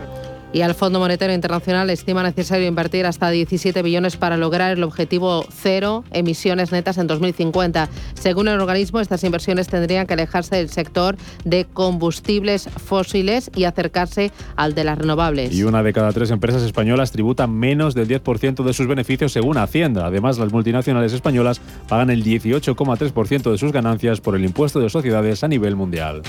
[0.55, 5.45] y al Fondo Monetario Internacional estima necesario invertir hasta 17 billones para lograr el objetivo
[5.53, 7.88] cero emisiones netas en 2050.
[8.14, 14.31] Según el organismo, estas inversiones tendrían que alejarse del sector de combustibles fósiles y acercarse
[14.55, 15.53] al de las renovables.
[15.53, 19.59] Y una de cada tres empresas españolas tributan menos del 10% de sus beneficios según
[19.59, 20.07] Hacienda.
[20.07, 25.43] Además, las multinacionales españolas pagan el 18,3% de sus ganancias por el impuesto de sociedades
[25.43, 26.23] a nivel mundial.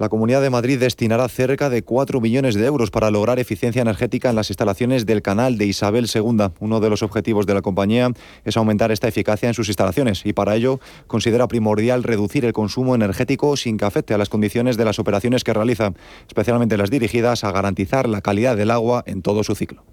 [0.00, 4.30] La Comunidad de Madrid destinará cerca de 4 millones de euros para lograr eficiencia energética
[4.30, 6.52] en las instalaciones del canal de Isabel II.
[6.58, 8.10] Uno de los objetivos de la compañía
[8.46, 12.94] es aumentar esta eficacia en sus instalaciones y para ello considera primordial reducir el consumo
[12.94, 15.92] energético sin que afecte a las condiciones de las operaciones que realiza,
[16.26, 19.84] especialmente las dirigidas a garantizar la calidad del agua en todo su ciclo.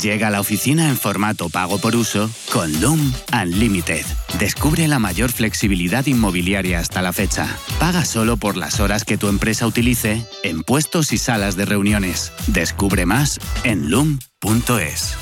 [0.00, 4.04] Llega a la oficina en formato pago por uso con Loom Unlimited.
[4.38, 7.56] Descubre la mayor flexibilidad inmobiliaria hasta la fecha.
[7.80, 12.32] Paga solo por las horas que tu empresa utilice en puestos y salas de reuniones.
[12.46, 15.16] Descubre más en loom.es.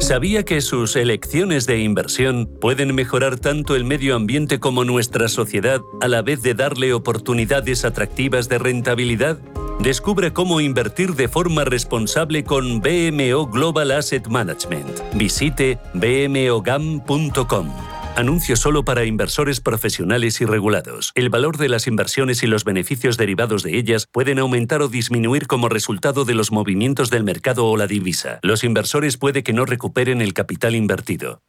[0.00, 5.80] ¿Sabía que sus elecciones de inversión pueden mejorar tanto el medio ambiente como nuestra sociedad
[6.00, 9.38] a la vez de darle oportunidades atractivas de rentabilidad?
[9.80, 15.00] Descubre cómo invertir de forma responsable con BMO Global Asset Management.
[15.14, 17.68] Visite bmogam.com.
[18.16, 21.10] Anuncio solo para inversores profesionales y regulados.
[21.16, 25.48] El valor de las inversiones y los beneficios derivados de ellas pueden aumentar o disminuir
[25.48, 28.38] como resultado de los movimientos del mercado o la divisa.
[28.42, 31.40] Los inversores puede que no recuperen el capital invertido.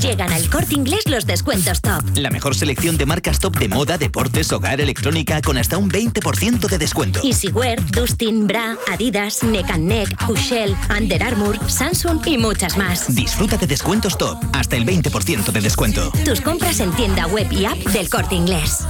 [0.00, 2.04] Llegan al corte inglés los descuentos top.
[2.16, 6.68] La mejor selección de marcas top de moda, deportes, hogar, electrónica con hasta un 20%
[6.68, 7.20] de descuento.
[7.24, 13.14] Easywear, Dustin, Bra, Adidas, Neck Neck, Hushell, Under Armour, Samsung y muchas más.
[13.14, 16.12] Disfruta de descuentos top, hasta el 20% de descuento.
[16.24, 18.84] Tus compras en tienda web y app del corte inglés.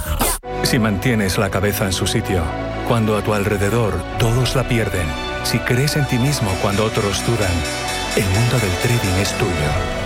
[0.65, 2.43] Si mantienes la cabeza en su sitio,
[2.89, 5.07] cuando a tu alrededor todos la pierden,
[5.45, 7.53] si crees en ti mismo cuando otros dudan,
[8.17, 10.06] el mundo del trading es tuyo.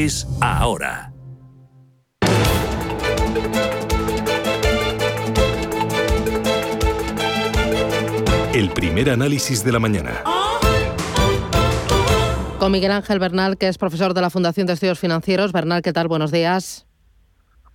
[0.39, 1.13] ahora.
[8.53, 10.23] El primer análisis de la mañana.
[12.59, 15.51] Con Miguel Ángel Bernal, que es profesor de la Fundación de Estudios Financieros.
[15.51, 16.07] Bernal, ¿qué tal?
[16.07, 16.87] Buenos días.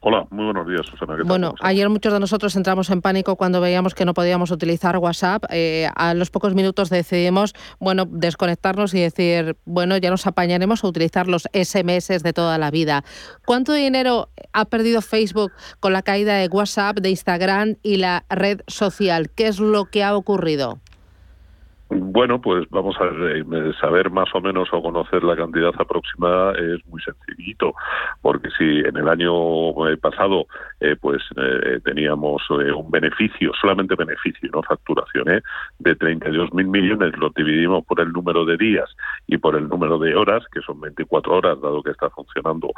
[0.09, 1.17] Hola, muy buenos días, Susana.
[1.25, 5.43] bueno, ayer muchos de nosotros entramos en pánico cuando veíamos que no podíamos utilizar WhatsApp.
[5.51, 10.87] Eh, a los pocos minutos decidimos, bueno, desconectarnos y decir, bueno, ya nos apañaremos a
[10.87, 13.03] utilizar los SMS de toda la vida.
[13.45, 15.51] ¿Cuánto dinero ha perdido Facebook
[15.81, 19.31] con la caída de WhatsApp, de Instagram y la red social?
[19.31, 20.79] ¿Qué es lo que ha ocurrido?
[21.89, 26.53] Bueno, pues vamos a ver, eh, saber más o menos o conocer la cantidad aproximada
[26.55, 27.74] es muy sencillito,
[28.22, 30.47] porque si en el año eh, pasado
[30.80, 31.22] eh, pues
[31.84, 35.43] teníamos un beneficio, solamente beneficio, no facturación,
[35.78, 38.89] de 32 mil millones, lo dividimos por el número de días
[39.26, 42.72] y por el número de horas, que son 24 horas, dado que está funcionando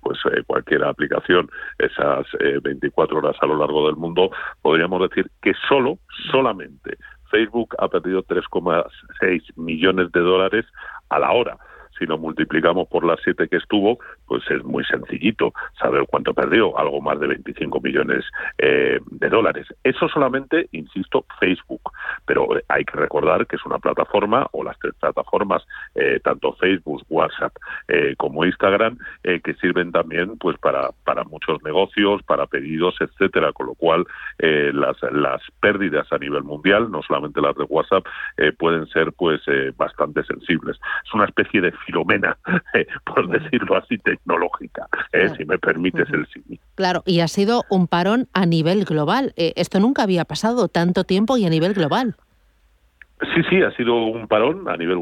[0.00, 1.48] pues cualquier aplicación
[1.78, 2.26] esas
[2.62, 4.30] 24 horas a lo largo del mundo,
[4.62, 5.98] podríamos decir que solo,
[6.30, 6.96] solamente
[7.30, 10.66] Facebook ha perdido 3,6 millones de dólares
[11.08, 11.58] a la hora.
[11.98, 16.78] Si lo multiplicamos por las siete que estuvo, pues es muy sencillito saber cuánto perdió,
[16.78, 18.24] algo más de 25 millones
[18.58, 19.66] eh, de dólares.
[19.82, 21.92] Eso solamente, insisto, Facebook,
[22.24, 27.02] pero hay que recordar que es una plataforma, o las tres plataformas, eh, tanto Facebook,
[27.08, 27.54] WhatsApp
[27.88, 33.66] eh, como Instagram, que sirven también pues para, para muchos negocios, para pedidos, etcétera, con
[33.66, 34.06] lo cual
[34.38, 38.06] las, las pérdidas a nivel mundial, no solamente las de WhatsApp,
[38.58, 39.40] pueden ser pues
[39.76, 40.78] bastante sensibles.
[41.04, 42.36] Es una especie de filomena,
[42.74, 46.60] eh, por decirlo así, tecnológica, eh, si me permites el sí.
[46.74, 49.32] Claro, y ha sido un parón a nivel global.
[49.36, 52.16] Eh, esto nunca había pasado tanto tiempo y a nivel global.
[53.34, 54.98] Sí, sí, ha sido un parón a nivel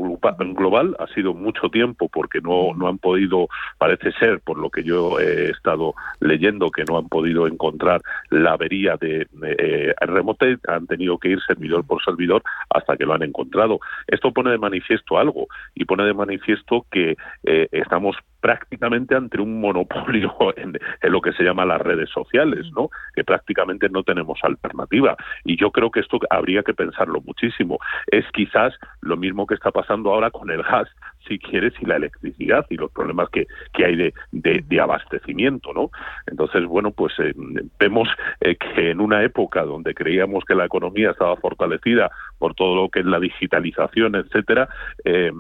[0.54, 4.84] global, ha sido mucho tiempo porque no, no han podido, parece ser, por lo que
[4.84, 10.86] yo he estado leyendo, que no han podido encontrar la avería de eh, remote, han
[10.86, 13.80] tenido que ir servidor por servidor hasta que lo han encontrado.
[14.06, 19.59] Esto pone de manifiesto algo y pone de manifiesto que eh, estamos prácticamente ante un
[19.59, 20.78] monopolio en,
[21.11, 22.90] lo que se llama las redes sociales, ¿no?
[23.14, 25.16] Que prácticamente no tenemos alternativa.
[25.45, 27.78] Y yo creo que esto habría que pensarlo muchísimo.
[28.07, 30.90] Es quizás lo mismo que está pasando ahora con el gas,
[31.26, 35.90] si quieres, y la electricidad y los problemas que, que hay de, de, abastecimiento, ¿no?
[36.26, 37.32] Entonces, bueno, pues eh,
[37.78, 38.11] vemos
[38.42, 42.90] eh, que en una época donde creíamos que la economía estaba fortalecida por todo lo
[42.90, 44.68] que es la digitalización, etcétera,
[45.03, 45.32] eh,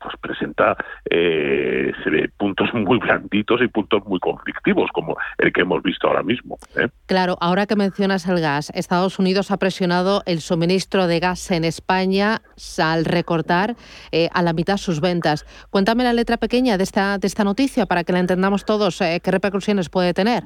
[0.00, 0.76] pues presenta
[1.10, 1.92] eh,
[2.36, 6.58] puntos muy blanditos y puntos muy conflictivos, como el que hemos visto ahora mismo.
[6.76, 6.88] ¿eh?
[7.06, 11.64] Claro, ahora que mencionas el gas, Estados Unidos ha presionado el suministro de gas en
[11.64, 12.42] España
[12.78, 13.76] al recortar
[14.12, 15.46] eh, a la mitad sus ventas.
[15.70, 19.30] Cuéntame la letra pequeña de esta, de esta noticia para que la entendamos todos, qué
[19.30, 20.44] repercusiones puede tener.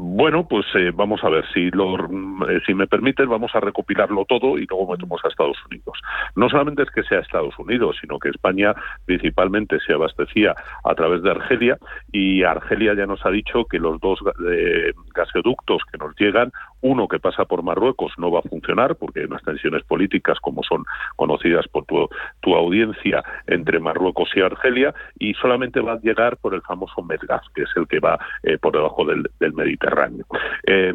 [0.00, 4.56] Bueno, pues eh, vamos a ver, si, eh, si me permites, vamos a recopilarlo todo
[4.56, 5.98] y luego metemos a Estados Unidos.
[6.36, 8.76] No solamente es que sea Estados Unidos, sino que España
[9.06, 11.78] principalmente se abastecía a través de Argelia
[12.12, 17.08] y Argelia ya nos ha dicho que los dos eh, gasoductos que nos llegan, uno
[17.08, 20.84] que pasa por Marruecos no va a funcionar porque hay unas tensiones políticas como son
[21.16, 22.08] conocidas por tu,
[22.40, 27.42] tu audiencia entre Marruecos y Argelia y solamente va a llegar por el famoso Medgas,
[27.54, 28.18] que es el que va
[28.60, 30.24] por debajo del, del Mediterráneo.
[30.66, 30.92] Eh,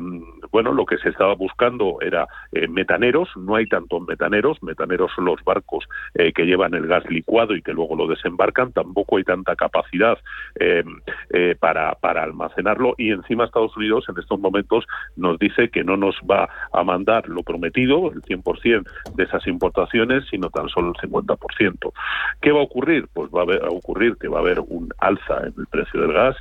[0.52, 5.26] bueno, lo que se estaba buscando era eh, metaneros, no hay tantos metaneros, metaneros son
[5.26, 9.24] los barcos eh, que llevan el gas licuado y que luego lo desembarcan, tampoco hay
[9.24, 10.18] tanta capacidad
[11.60, 16.16] para, para almacenarlo y encima Estados Unidos en estos momentos nos dice que no nos
[16.30, 21.92] va a mandar lo prometido, el 100% de esas importaciones, sino tan solo el 50%.
[22.42, 23.08] ¿Qué va a ocurrir?
[23.14, 26.38] Pues va a, ocurrir que va a haber un alza en el precio del gas.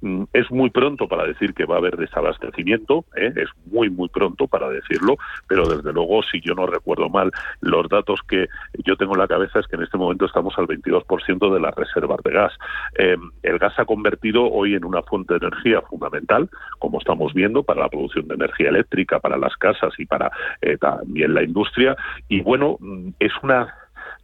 [0.00, 3.32] Mm, es muy pronto para decir que va a haber desabastecimiento, ¿eh?
[3.36, 5.16] es muy, muy pronto para decirlo,
[5.48, 7.30] pero desde luego, si yo no recuerdo mal,
[7.60, 8.46] los datos que
[8.84, 11.74] yo tengo en la cabeza es que en este momento estamos al 22% de las
[11.74, 12.52] reservas de gas.
[12.98, 17.34] Eh, el gas se ha convertido hoy en una fuente de energía fundamental, como estamos
[17.34, 18.75] viendo, para la producción de energía eléctrica,
[19.20, 21.96] para las casas y para eh, también la industria.
[22.28, 23.74] Y bueno, mm, es una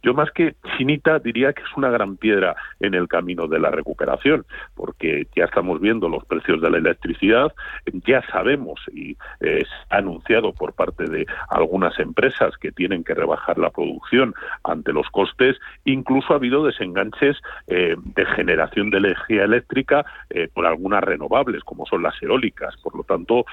[0.03, 3.71] yo más que finita diría que es una gran piedra en el camino de la
[3.71, 4.45] recuperación,
[4.75, 7.53] porque ya estamos viendo los precios de la electricidad,
[8.05, 13.13] ya sabemos y eh, se ha anunciado por parte de algunas empresas que tienen que
[13.13, 14.33] rebajar la producción
[14.63, 17.37] ante los costes, incluso ha habido desenganches
[17.67, 22.75] eh, de generación de energía eléctrica eh, por algunas renovables, como son las eólicas.
[22.83, 23.45] Por lo tanto,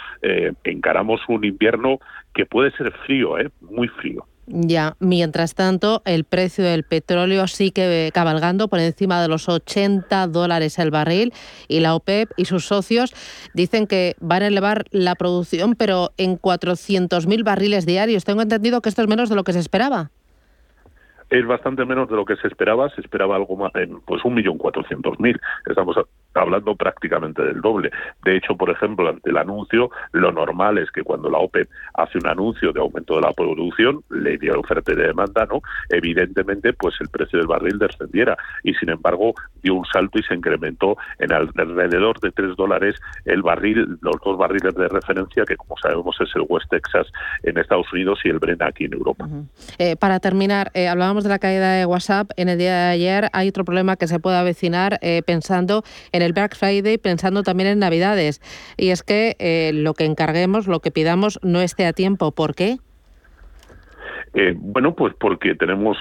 [0.64, 2.00] encaramos un invierno
[2.34, 4.26] que puede ser frío, muy frío.
[4.52, 10.76] Ya, mientras tanto, el precio del petróleo sigue cabalgando por encima de los 80 dólares
[10.80, 11.32] el barril
[11.68, 13.14] y la OPEP y sus socios
[13.54, 18.24] dicen que van a elevar la producción, pero en 400.000 barriles diarios.
[18.24, 20.10] Tengo entendido que esto es menos de lo que se esperaba
[21.30, 22.90] es bastante menos de lo que se esperaba.
[22.90, 25.40] Se esperaba algo más, en, pues un millón cuatrocientos mil.
[25.66, 25.96] Estamos
[26.34, 27.90] hablando prácticamente del doble.
[28.24, 32.18] De hecho, por ejemplo, ante el anuncio, lo normal es que cuando la OPEP hace
[32.18, 35.60] un anuncio de aumento de la producción, ley de oferta y de demanda, ¿no?
[35.88, 38.36] Evidentemente, pues el precio del barril descendiera.
[38.64, 43.42] Y sin embargo, dio un salto y se incrementó en alrededor de tres dólares el
[43.42, 47.06] barril, los dos barriles de referencia, que como sabemos es el West Texas
[47.42, 49.28] en Estados Unidos y el Brent aquí en Europa.
[49.78, 53.28] Eh, para terminar, eh, hablábamos de la caída de WhatsApp en el día de ayer.
[53.32, 57.68] Hay otro problema que se puede avecinar eh, pensando en el Black Friday, pensando también
[57.70, 58.40] en Navidades.
[58.76, 62.32] Y es que eh, lo que encarguemos, lo que pidamos, no esté a tiempo.
[62.32, 62.78] ¿Por qué?
[64.34, 65.98] Eh, bueno, pues porque tenemos,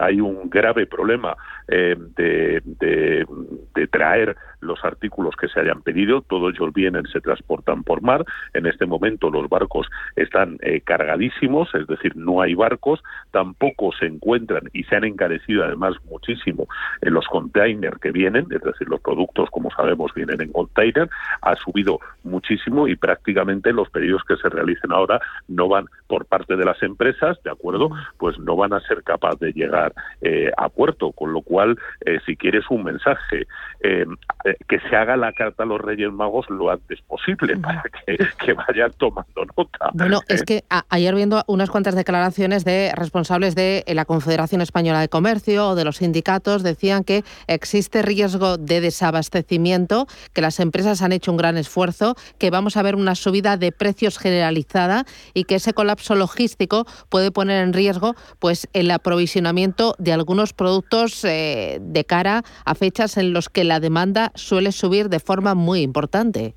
[0.00, 1.36] hay un grave problema
[1.68, 8.02] de, de, traer los artículos que se hayan pedido, todos ellos vienen, se transportan por
[8.02, 8.24] mar.
[8.52, 9.86] En este momento los barcos
[10.16, 15.64] están eh, cargadísimos, es decir, no hay barcos, tampoco se encuentran y se han encarecido
[15.64, 16.66] además muchísimo
[17.02, 21.08] en los containers que vienen, es decir, los productos, como sabemos, vienen en container,
[21.42, 26.56] ha subido muchísimo y prácticamente los pedidos que se realicen ahora no van por parte
[26.56, 27.90] de las empresas, ¿de acuerdo?
[28.18, 32.18] Pues no van a ser capaces de llegar eh, a puerto, con lo cual, eh,
[32.26, 33.46] si quieres un mensaje
[34.68, 38.90] que se haga la carta a los Reyes Magos lo antes posible para que, vayan
[38.98, 39.90] tomando nota.
[39.94, 40.44] Bueno, es ¿eh?
[40.44, 45.74] que ayer viendo unas cuantas declaraciones de responsables de la Confederación Española de Comercio o
[45.74, 51.36] de los sindicatos decían que existe riesgo de desabastecimiento, que las empresas han hecho un
[51.36, 55.04] gran esfuerzo, que vamos a ver una subida de precios generalizada
[55.34, 61.24] y que ese colapso logístico puede poner en riesgo pues el aprovisionamiento de algunos productos
[61.24, 61.45] eh,
[61.80, 66.54] de cara a fechas en los que la demanda suele subir de forma muy importante.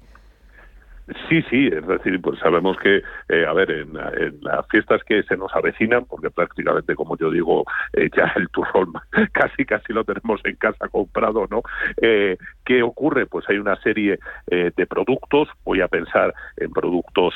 [1.28, 3.94] Sí, sí, es decir, pues sabemos que, eh, a ver, en,
[4.42, 8.94] las fiestas que se nos avecinan, porque prácticamente, como yo digo, eh, ya el turrón
[9.32, 11.64] casi casi lo tenemos en casa comprado, ¿no?
[12.02, 12.38] Eh,
[12.70, 13.26] ¿Qué ocurre?
[13.26, 17.34] Pues hay una serie de productos, voy a pensar en productos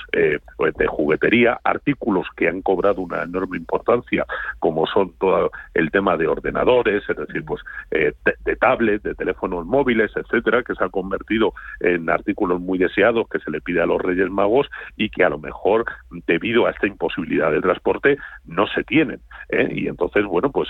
[0.58, 4.28] pues de juguetería, artículos que han cobrado una enorme importancia,
[4.60, 8.14] como son todo el tema de ordenadores, es decir, pues de,
[8.46, 13.40] de tablets, de teléfonos móviles, etcétera, que se han convertido en artículos muy deseados que
[13.40, 15.86] se le pide a los Reyes Magos y que a lo mejor
[16.28, 19.20] debido a esta imposibilidad de transporte no se tienen.
[19.50, 19.70] ¿eh?
[19.72, 20.70] Y entonces, bueno, pues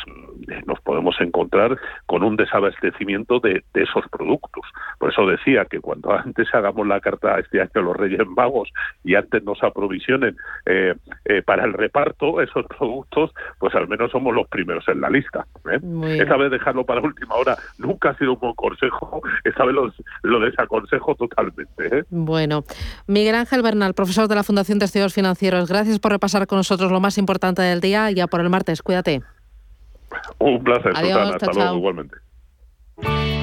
[0.66, 4.53] nos podemos encontrar con un desabastecimiento de, esos productos.
[5.00, 8.70] Por eso decía que cuando antes hagamos la carta este año a los Reyes Magos
[9.04, 10.36] y antes nos aprovisionen
[10.66, 10.96] eh,
[11.26, 15.46] eh, para el reparto esos productos, pues al menos somos los primeros en la lista.
[15.72, 15.80] ¿eh?
[16.20, 19.76] Esta vez dejarlo para última hora nunca ha sido un buen consejo, esta vez
[20.24, 22.06] lo desaconsejo totalmente.
[22.10, 22.64] Bueno,
[23.08, 26.92] Miguel Ángel Bernal, profesor de la Fundación de Estudios Financieros, gracias por repasar con nosotros
[26.92, 28.12] lo más importante del día.
[28.12, 29.22] Ya por el martes, cuídate.
[30.40, 33.43] Un placer, Adiós, Hasta luego, igualmente.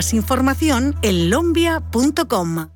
[0.13, 2.67] información en lombia.com.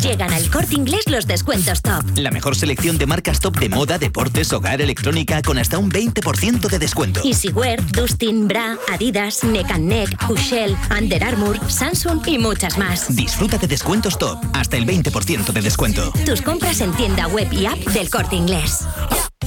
[0.00, 2.04] Llegan al corte inglés los descuentos top.
[2.16, 6.68] La mejor selección de marcas top de moda, deportes, hogar, electrónica con hasta un 20%
[6.68, 7.20] de descuento.
[7.24, 13.14] Easywear, Dustin, Bra, Adidas, Neck Neck, Hushell, Under Armour, Samsung y muchas más.
[13.16, 16.12] Disfruta de descuentos top, hasta el 20% de descuento.
[16.24, 18.86] Tus compras en tienda web y app del corte inglés.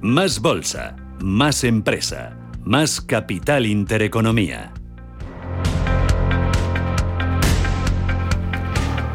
[0.00, 4.72] Más bolsa, más empresa, más capital intereconomía.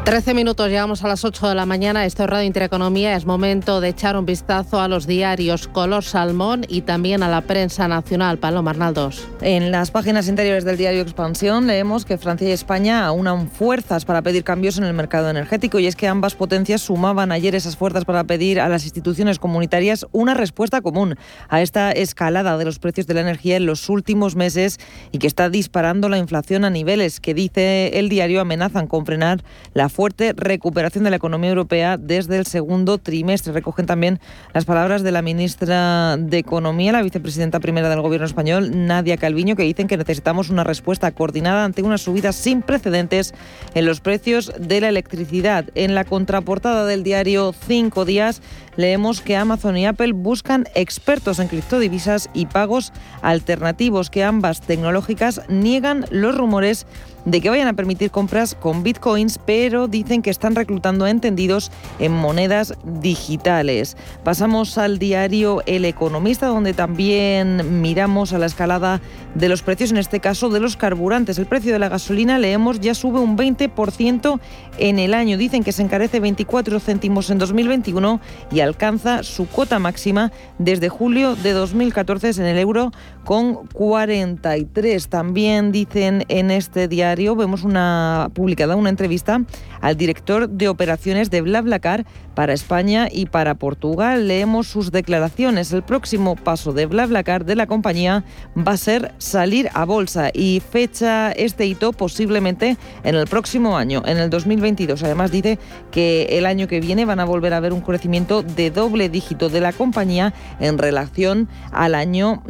[0.06, 2.06] 13 minutos, llegamos a las 8 de la mañana.
[2.06, 3.16] Esto es Radio Intereconomía.
[3.16, 7.40] Es momento de echar un vistazo a los diarios Color Salmón y también a la
[7.40, 8.38] prensa nacional.
[8.38, 9.26] Paloma Arnaldos.
[9.40, 14.22] En las páginas interiores del diario Expansión leemos que Francia y España aunan fuerzas para
[14.22, 18.04] pedir cambios en el mercado energético y es que ambas potencias sumaban ayer esas fuerzas
[18.04, 21.16] para pedir a las instituciones comunitarias una respuesta común
[21.48, 24.78] a esta escalada de los precios de la energía en los últimos meses
[25.10, 29.42] y que está disparando la inflación a niveles que, dice el diario, amenazan con frenar
[29.74, 33.54] la fuerte recuperación de la economía europea desde el segundo trimestre.
[33.54, 34.20] Recogen también
[34.52, 39.56] las palabras de la ministra de Economía, la vicepresidenta primera del Gobierno español, Nadia Calviño,
[39.56, 43.32] que dicen que necesitamos una respuesta coordinada ante una subida sin precedentes
[43.74, 45.64] en los precios de la electricidad.
[45.74, 48.42] En la contraportada del diario Cinco Días
[48.76, 55.42] leemos que Amazon y Apple buscan expertos en criptodivisas y pagos alternativos, que ambas tecnológicas
[55.48, 56.86] niegan los rumores
[57.26, 62.12] de que vayan a permitir compras con bitcoins, pero dicen que están reclutando entendidos en
[62.12, 63.96] monedas digitales.
[64.24, 69.00] Pasamos al diario El Economista, donde también miramos a la escalada
[69.34, 71.38] de los precios, en este caso de los carburantes.
[71.38, 74.40] El precio de la gasolina, leemos, ya sube un 20%
[74.78, 75.38] en el año.
[75.38, 78.20] Dicen que se encarece 24 céntimos en 2021
[78.50, 82.92] y alcanza su cota máxima desde julio de 2014 en el euro
[83.26, 85.08] con 43.
[85.08, 89.42] También dicen en este diario, vemos una publicada una entrevista
[89.80, 92.06] al director de operaciones de BlaBlaCar
[92.36, 94.28] para España y para Portugal.
[94.28, 95.72] Leemos sus declaraciones.
[95.72, 98.24] El próximo paso de BlaBlaCar de la compañía
[98.56, 104.02] va a ser salir a bolsa y fecha este hito posiblemente en el próximo año,
[104.06, 105.02] en el 2022.
[105.02, 105.58] Además dice
[105.90, 109.48] que el año que viene van a volver a ver un crecimiento de doble dígito
[109.48, 112.44] de la compañía en relación al año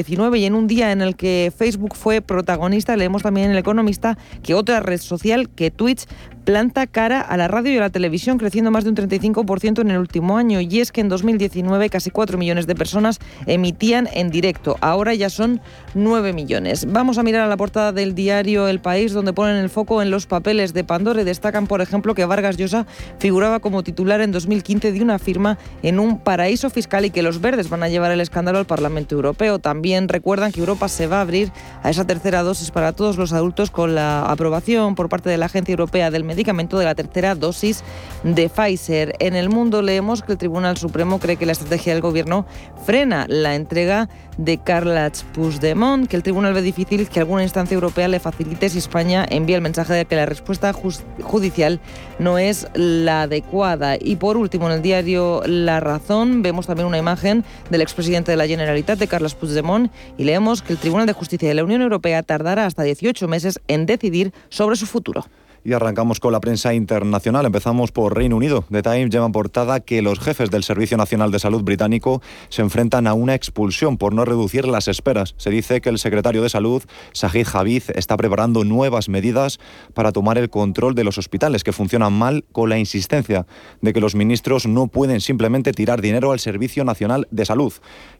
[0.00, 3.58] 2019 y en un día en el que Facebook fue protagonista, leemos también en El
[3.58, 6.06] Economista que otra red social que Twitch
[6.44, 9.90] planta cara a la radio y a la televisión, creciendo más de un 35% en
[9.90, 10.60] el último año.
[10.60, 14.76] Y es que en 2019 casi 4 millones de personas emitían en directo.
[14.80, 15.60] Ahora ya son
[15.94, 16.86] 9 millones.
[16.90, 20.10] Vamos a mirar a la portada del diario El País, donde ponen el foco en
[20.10, 22.86] los papeles de Pandora y destacan, por ejemplo, que Vargas Llosa
[23.18, 27.40] figuraba como titular en 2015 de una firma en un paraíso fiscal y que los
[27.40, 29.58] verdes van a llevar el escándalo al Parlamento Europeo.
[29.58, 33.32] También recuerdan que Europa se va a abrir a esa tercera dosis para todos los
[33.32, 37.34] adultos con la aprobación por parte de la Agencia Europea del medicamento de la tercera
[37.34, 37.82] dosis
[38.22, 39.14] de Pfizer.
[39.18, 42.46] En el mundo leemos que el Tribunal Supremo cree que la estrategia del Gobierno
[42.84, 48.08] frena la entrega de Carla Puigdemont, que el tribunal ve difícil que alguna instancia europea
[48.08, 51.80] le facilite si España envía el mensaje de que la respuesta judicial
[52.18, 53.96] no es la adecuada.
[54.00, 58.36] Y por último, en el diario La Razón vemos también una imagen del expresidente de
[58.36, 59.79] la Generalitat, de Carles Puigdemont,
[60.18, 63.60] y leemos que el Tribunal de Justicia de la Unión Europea tardará hasta 18 meses
[63.68, 65.24] en decidir sobre su futuro.
[65.62, 67.44] Y arrancamos con la prensa internacional.
[67.44, 68.64] Empezamos por Reino Unido.
[68.70, 72.62] The Times lleva en portada que los jefes del Servicio Nacional de Salud británico se
[72.62, 75.34] enfrentan a una expulsión por no reducir las esperas.
[75.36, 76.82] Se dice que el secretario de Salud,
[77.12, 79.60] Sajid Javid, está preparando nuevas medidas
[79.92, 83.46] para tomar el control de los hospitales que funcionan mal con la insistencia
[83.82, 87.72] de que los ministros no pueden simplemente tirar dinero al Servicio Nacional de Salud.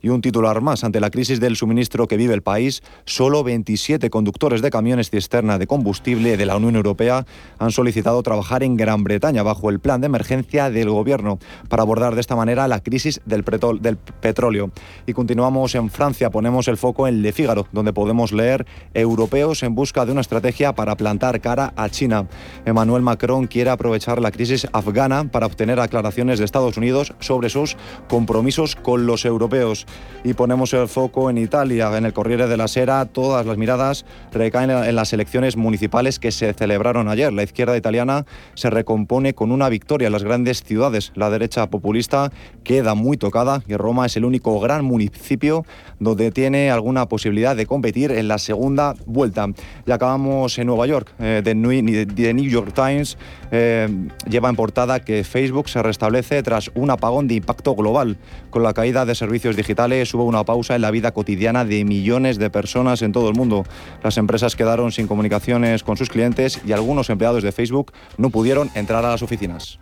[0.03, 4.11] Y un titular más, ante la crisis del suministro que vive el país, solo 27
[4.11, 7.25] conductores de camiones cisterna de combustible de la Unión Europea
[7.59, 12.15] han solicitado trabajar en Gran Bretaña bajo el plan de emergencia del gobierno para abordar
[12.15, 13.45] de esta manera la crisis del,
[13.81, 14.71] del petróleo.
[15.07, 19.75] Y continuamos en Francia, ponemos el foco en Le Figaro, donde podemos leer europeos en
[19.75, 22.27] busca de una estrategia para plantar cara a China.
[22.65, 27.77] Emmanuel Macron quiere aprovechar la crisis afgana para obtener aclaraciones de Estados Unidos sobre sus
[28.09, 29.87] compromisos con los europeos.
[30.25, 34.05] Y ponemos el foco en Italia, en el Corriere de la Sera, todas las miradas
[34.33, 39.53] recaen en las elecciones municipales que se celebraron ayer la izquierda italiana se recompone con
[39.53, 41.13] una victoria en las grandes ciudades.
[41.15, 42.33] La derecha populista
[42.63, 45.65] queda muy tocada y Roma es el único gran municipio
[45.99, 49.47] donde tiene alguna posibilidad de competir en la segunda vuelta.
[49.87, 51.13] Y acabamos en Nueva York.
[51.19, 53.19] Eh, The, New, York Times
[53.51, 53.89] eh,
[54.29, 58.17] lleva en portada que Facebook se restablece tras un apagón de impacto global.
[58.51, 62.39] Con la caída de servicios digitales hubo una pausa en la vida cotidiana de millones
[62.39, 63.65] de personas en todo el mundo.
[64.03, 68.71] Las empresas quedaron sin comunicaciones con sus clientes y algunos empleados de Facebook no pudieron
[68.75, 69.79] entrar a las oficinas.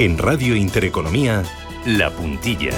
[0.00, 1.42] En Radio Intereconomía,
[1.84, 2.70] La Puntilla.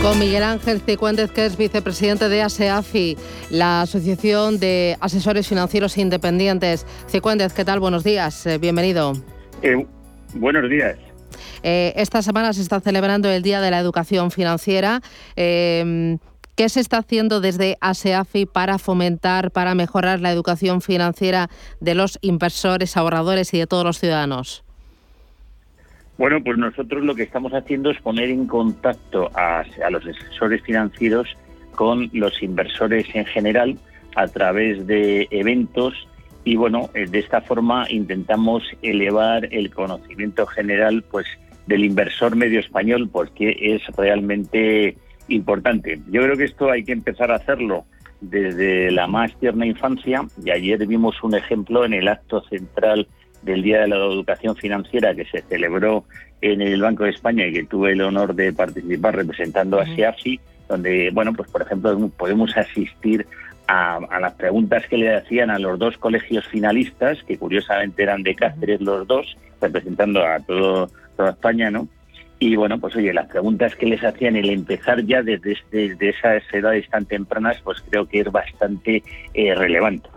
[0.00, 3.16] Con Miguel Ángel Cicuéndez, que es vicepresidente de ASEAFI,
[3.50, 6.86] la Asociación de Asesores Financieros Independientes.
[7.08, 7.80] Cicuéndez, ¿qué tal?
[7.80, 9.14] Buenos días, eh, bienvenido.
[9.60, 9.84] Eh,
[10.34, 10.96] buenos días.
[11.64, 15.00] Eh, esta semana se está celebrando el Día de la Educación Financiera.
[16.56, 21.48] ¿Qué se está haciendo desde ASEAFI para fomentar, para mejorar la educación financiera
[21.80, 24.62] de los inversores, ahorradores y de todos los ciudadanos?
[26.16, 31.28] Bueno, pues nosotros lo que estamos haciendo es poner en contacto a, los asesores financieros
[31.74, 33.76] con los inversores en general
[34.14, 36.06] a través de eventos
[36.44, 41.26] y bueno, eh, de esta forma intentamos elevar el conocimiento general pues
[41.66, 44.96] del inversor medio español porque es realmente
[45.28, 46.00] importante.
[46.10, 47.84] Yo creo que esto hay que empezar a hacerlo
[48.20, 53.06] desde la más tierna infancia y ayer vimos un ejemplo en el acto central
[53.42, 56.04] del Día de la Educación Financiera que se celebró
[56.40, 60.40] en el Banco de España y que tuve el honor de participar representando a SEAFI,
[60.68, 63.26] donde, bueno, pues por ejemplo podemos asistir
[63.66, 68.34] a, las preguntas que le hacían a los dos colegios finalistas, que curiosamente eran de
[68.34, 71.88] Cáceres los dos, representando a todo, toda España, ¿no?
[72.38, 76.42] Y bueno, pues oye, las preguntas que les hacían, el empezar ya desde, desde esas
[76.52, 80.08] edades tan tempranas, pues creo que es bastante eh, relevante.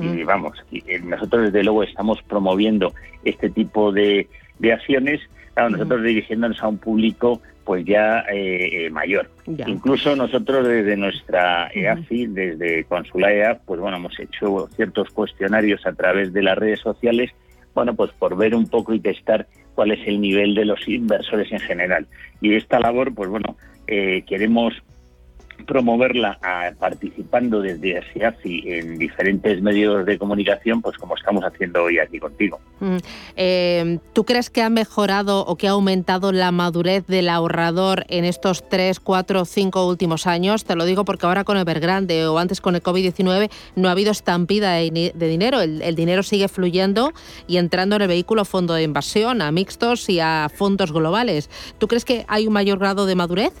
[0.00, 2.92] Y vamos, eh, nosotros desde luego estamos promoviendo
[3.24, 4.28] este tipo de,
[4.72, 5.20] acciones,
[5.52, 9.30] claro, nosotros dirigiéndonos a un público pues ya eh, eh, mayor.
[9.46, 16.32] Incluso nosotros desde nuestra EAFI, desde Consulea, pues bueno, hemos hecho ciertos cuestionarios a través
[16.32, 17.30] de las redes sociales,
[17.74, 21.50] bueno, pues por ver un poco y testar cuál es el nivel de los inversores
[21.52, 22.06] en general.
[22.40, 23.56] Y esta labor, pues bueno,
[23.86, 24.74] eh, queremos
[25.66, 26.38] promoverla
[26.78, 32.60] participando desde ASIACI en diferentes medios de comunicación, pues como estamos haciendo hoy aquí contigo.
[32.80, 32.96] Mm,
[33.36, 38.24] eh, ¿Tú crees que ha mejorado o que ha aumentado la madurez del ahorrador en
[38.24, 40.64] estos tres, cuatro, cinco últimos años?
[40.64, 44.10] Te lo digo porque ahora con Evergrande o antes con el COVID-19 no ha habido
[44.10, 45.60] estampida de, dinero.
[45.60, 47.12] El, el, dinero sigue fluyendo
[47.46, 51.48] y entrando en el vehículo fondo de inversión, a mixtos y a fondos globales.
[51.78, 53.52] ¿Tú crees que hay un mayor grado de madurez?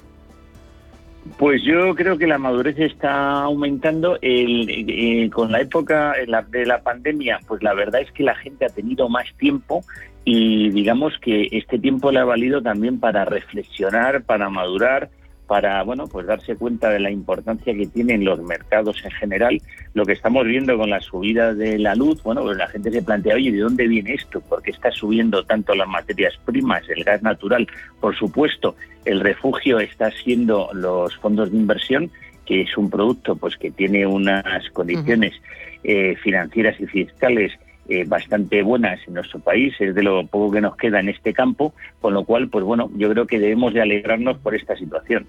[1.38, 4.18] Pues yo creo que la madurez está aumentando.
[4.22, 6.14] Eh, con la época
[6.50, 9.84] de la pandemia, pues la verdad es que la gente ha tenido más tiempo
[10.24, 15.10] y digamos que este tiempo le ha valido también para reflexionar, para madurar
[15.46, 19.60] para bueno pues darse cuenta de la importancia que tienen los mercados en general.
[19.94, 23.02] Lo que estamos viendo con la subida de la luz bueno pues la gente se
[23.02, 27.04] plantea oye de dónde viene esto por qué está subiendo tanto las materias primas el
[27.04, 27.66] gas natural
[28.00, 32.10] por supuesto el refugio está siendo los fondos de inversión
[32.46, 35.34] que es un producto pues que tiene unas condiciones
[35.82, 37.52] eh, financieras y fiscales
[37.88, 41.34] eh, bastante buenas en nuestro país, es de lo poco que nos queda en este
[41.34, 45.26] campo, con lo cual, pues bueno, yo creo que debemos de alegrarnos por esta situación.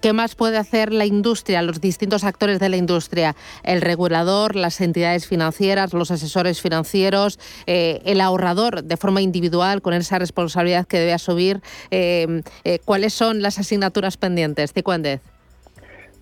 [0.00, 3.36] ¿Qué más puede hacer la industria, los distintos actores de la industria?
[3.62, 9.94] El regulador, las entidades financieras, los asesores financieros, eh, el ahorrador de forma individual con
[9.94, 11.60] esa responsabilidad que debe asumir.
[11.90, 12.42] Eh,
[12.84, 14.72] ¿Cuáles son las asignaturas pendientes?
[14.72, 15.20] Ticuéndez.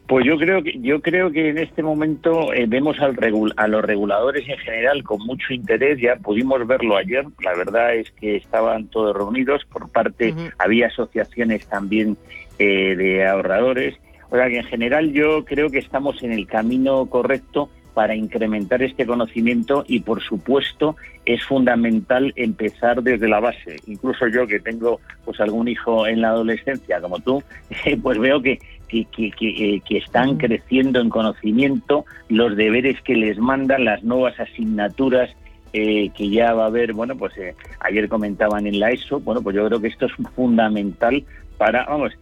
[0.09, 3.15] Pues yo creo que yo creo que en este momento eh, vemos al
[3.57, 6.01] a los reguladores en general con mucho interés.
[6.01, 7.27] Ya pudimos verlo ayer.
[7.45, 9.67] La verdad es que estaban todos reunidos.
[9.67, 12.17] Por parte había asociaciones también
[12.59, 13.97] eh, de ahorradores.
[14.31, 18.81] O sea que en general yo creo que estamos en el camino correcto para incrementar
[18.81, 20.97] este conocimiento y por supuesto
[21.27, 23.77] es fundamental empezar desde la base.
[23.89, 27.43] Incluso yo que tengo pues algún hijo en la adolescencia como tú,
[28.03, 33.84] pues veo que que, que, que, están creciendo en conocimiento, los deberes que les mandan,
[33.84, 35.30] las nuevas asignaturas
[35.72, 39.43] eh, que ya va a haber, bueno, pues eh, ayer comentaban en la ESO, bueno,
[39.43, 41.22] pues yo creo que esto es fundamental
[41.59, 42.12] para, vamos,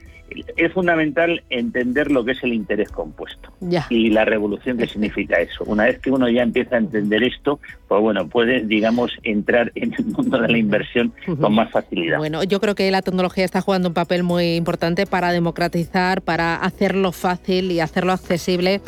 [0.57, 3.53] es fundamental entender lo que es el interés compuesto
[3.91, 5.65] y la revolución que significa eso.
[5.65, 9.95] Una vez que uno ya empieza a entender esto, pues bueno, puedes, digamos, entrar en
[9.95, 12.19] el mundo de la inversión con más facilidad.
[12.19, 16.57] Bueno, yo creo que la tecnología está jugando un papel muy importante para democratizar, para
[16.57, 18.81] hacerlo fácil y hacerlo accesible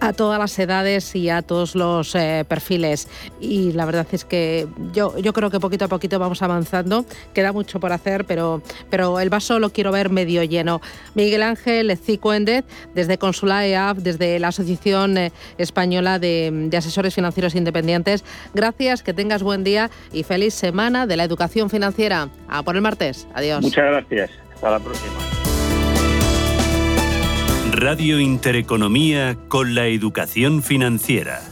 [0.00, 3.08] a todas las edades y a todos los eh, perfiles.
[3.40, 7.04] Y la verdad es que yo, yo creo que poquito a poquito vamos avanzando.
[7.34, 10.80] Queda mucho por hacer, pero, pero el vaso lo quiero ver medio lleno.
[11.14, 18.24] Miguel Ángel Cicuéndez, desde Consulae EAF, desde la Asociación eh, Española de Asesores Financieros Independientes.
[18.54, 22.28] Gracias, que tengas buen día y feliz semana de la educación financiera.
[22.48, 23.26] A por el martes.
[23.34, 23.62] Adiós.
[23.62, 24.30] Muchas gracias.
[24.54, 25.37] Hasta la próxima.
[27.80, 31.47] Radio Intereconomía con la educación financiera.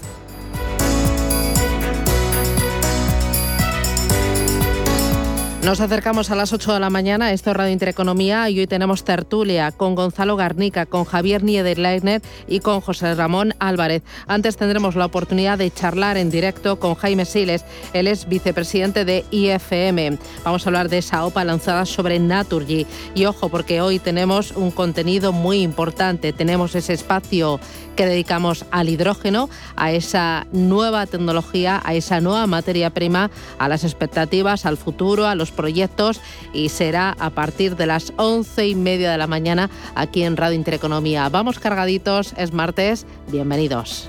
[5.66, 9.02] Nos acercamos a las 8 de la mañana, esto es Radio Intereconomía y hoy tenemos
[9.02, 14.04] tertulia con Gonzalo Garnica, con Javier Niederleitner y con José Ramón Álvarez.
[14.28, 17.64] Antes tendremos la oportunidad de charlar en directo con Jaime Siles,
[17.94, 20.18] él es vicepresidente de IFM.
[20.44, 22.86] Vamos a hablar de esa OPA lanzada sobre Naturgy.
[23.16, 27.58] Y ojo, porque hoy tenemos un contenido muy importante, tenemos ese espacio
[27.96, 33.82] que dedicamos al hidrógeno, a esa nueva tecnología, a esa nueva materia prima, a las
[33.84, 36.20] expectativas, al futuro, a los proyectos
[36.52, 40.56] y será a partir de las once y media de la mañana aquí en Radio
[40.56, 41.28] Intereconomía.
[41.28, 44.08] Vamos cargaditos, es martes, bienvenidos.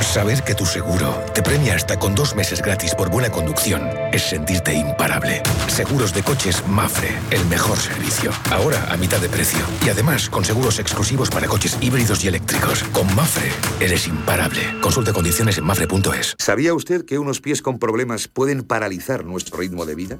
[0.00, 3.82] Saber que tu seguro te premia hasta con dos meses gratis por buena conducción
[4.12, 5.42] es sentirte imparable.
[5.66, 8.30] Seguros de coches Mafre, el mejor servicio.
[8.50, 9.60] Ahora a mitad de precio.
[9.84, 12.84] Y además con seguros exclusivos para coches híbridos y eléctricos.
[12.92, 14.60] Con Mafre eres imparable.
[14.80, 16.36] Consulte condiciones en mafre.es.
[16.38, 20.18] ¿Sabía usted que unos pies con problemas pueden paralizar nuestro ritmo de vida?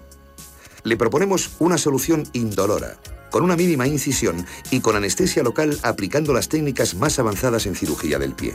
[0.85, 2.97] Le proponemos una solución indolora,
[3.31, 8.19] con una mínima incisión y con anestesia local aplicando las técnicas más avanzadas en cirugía
[8.19, 8.55] del pie.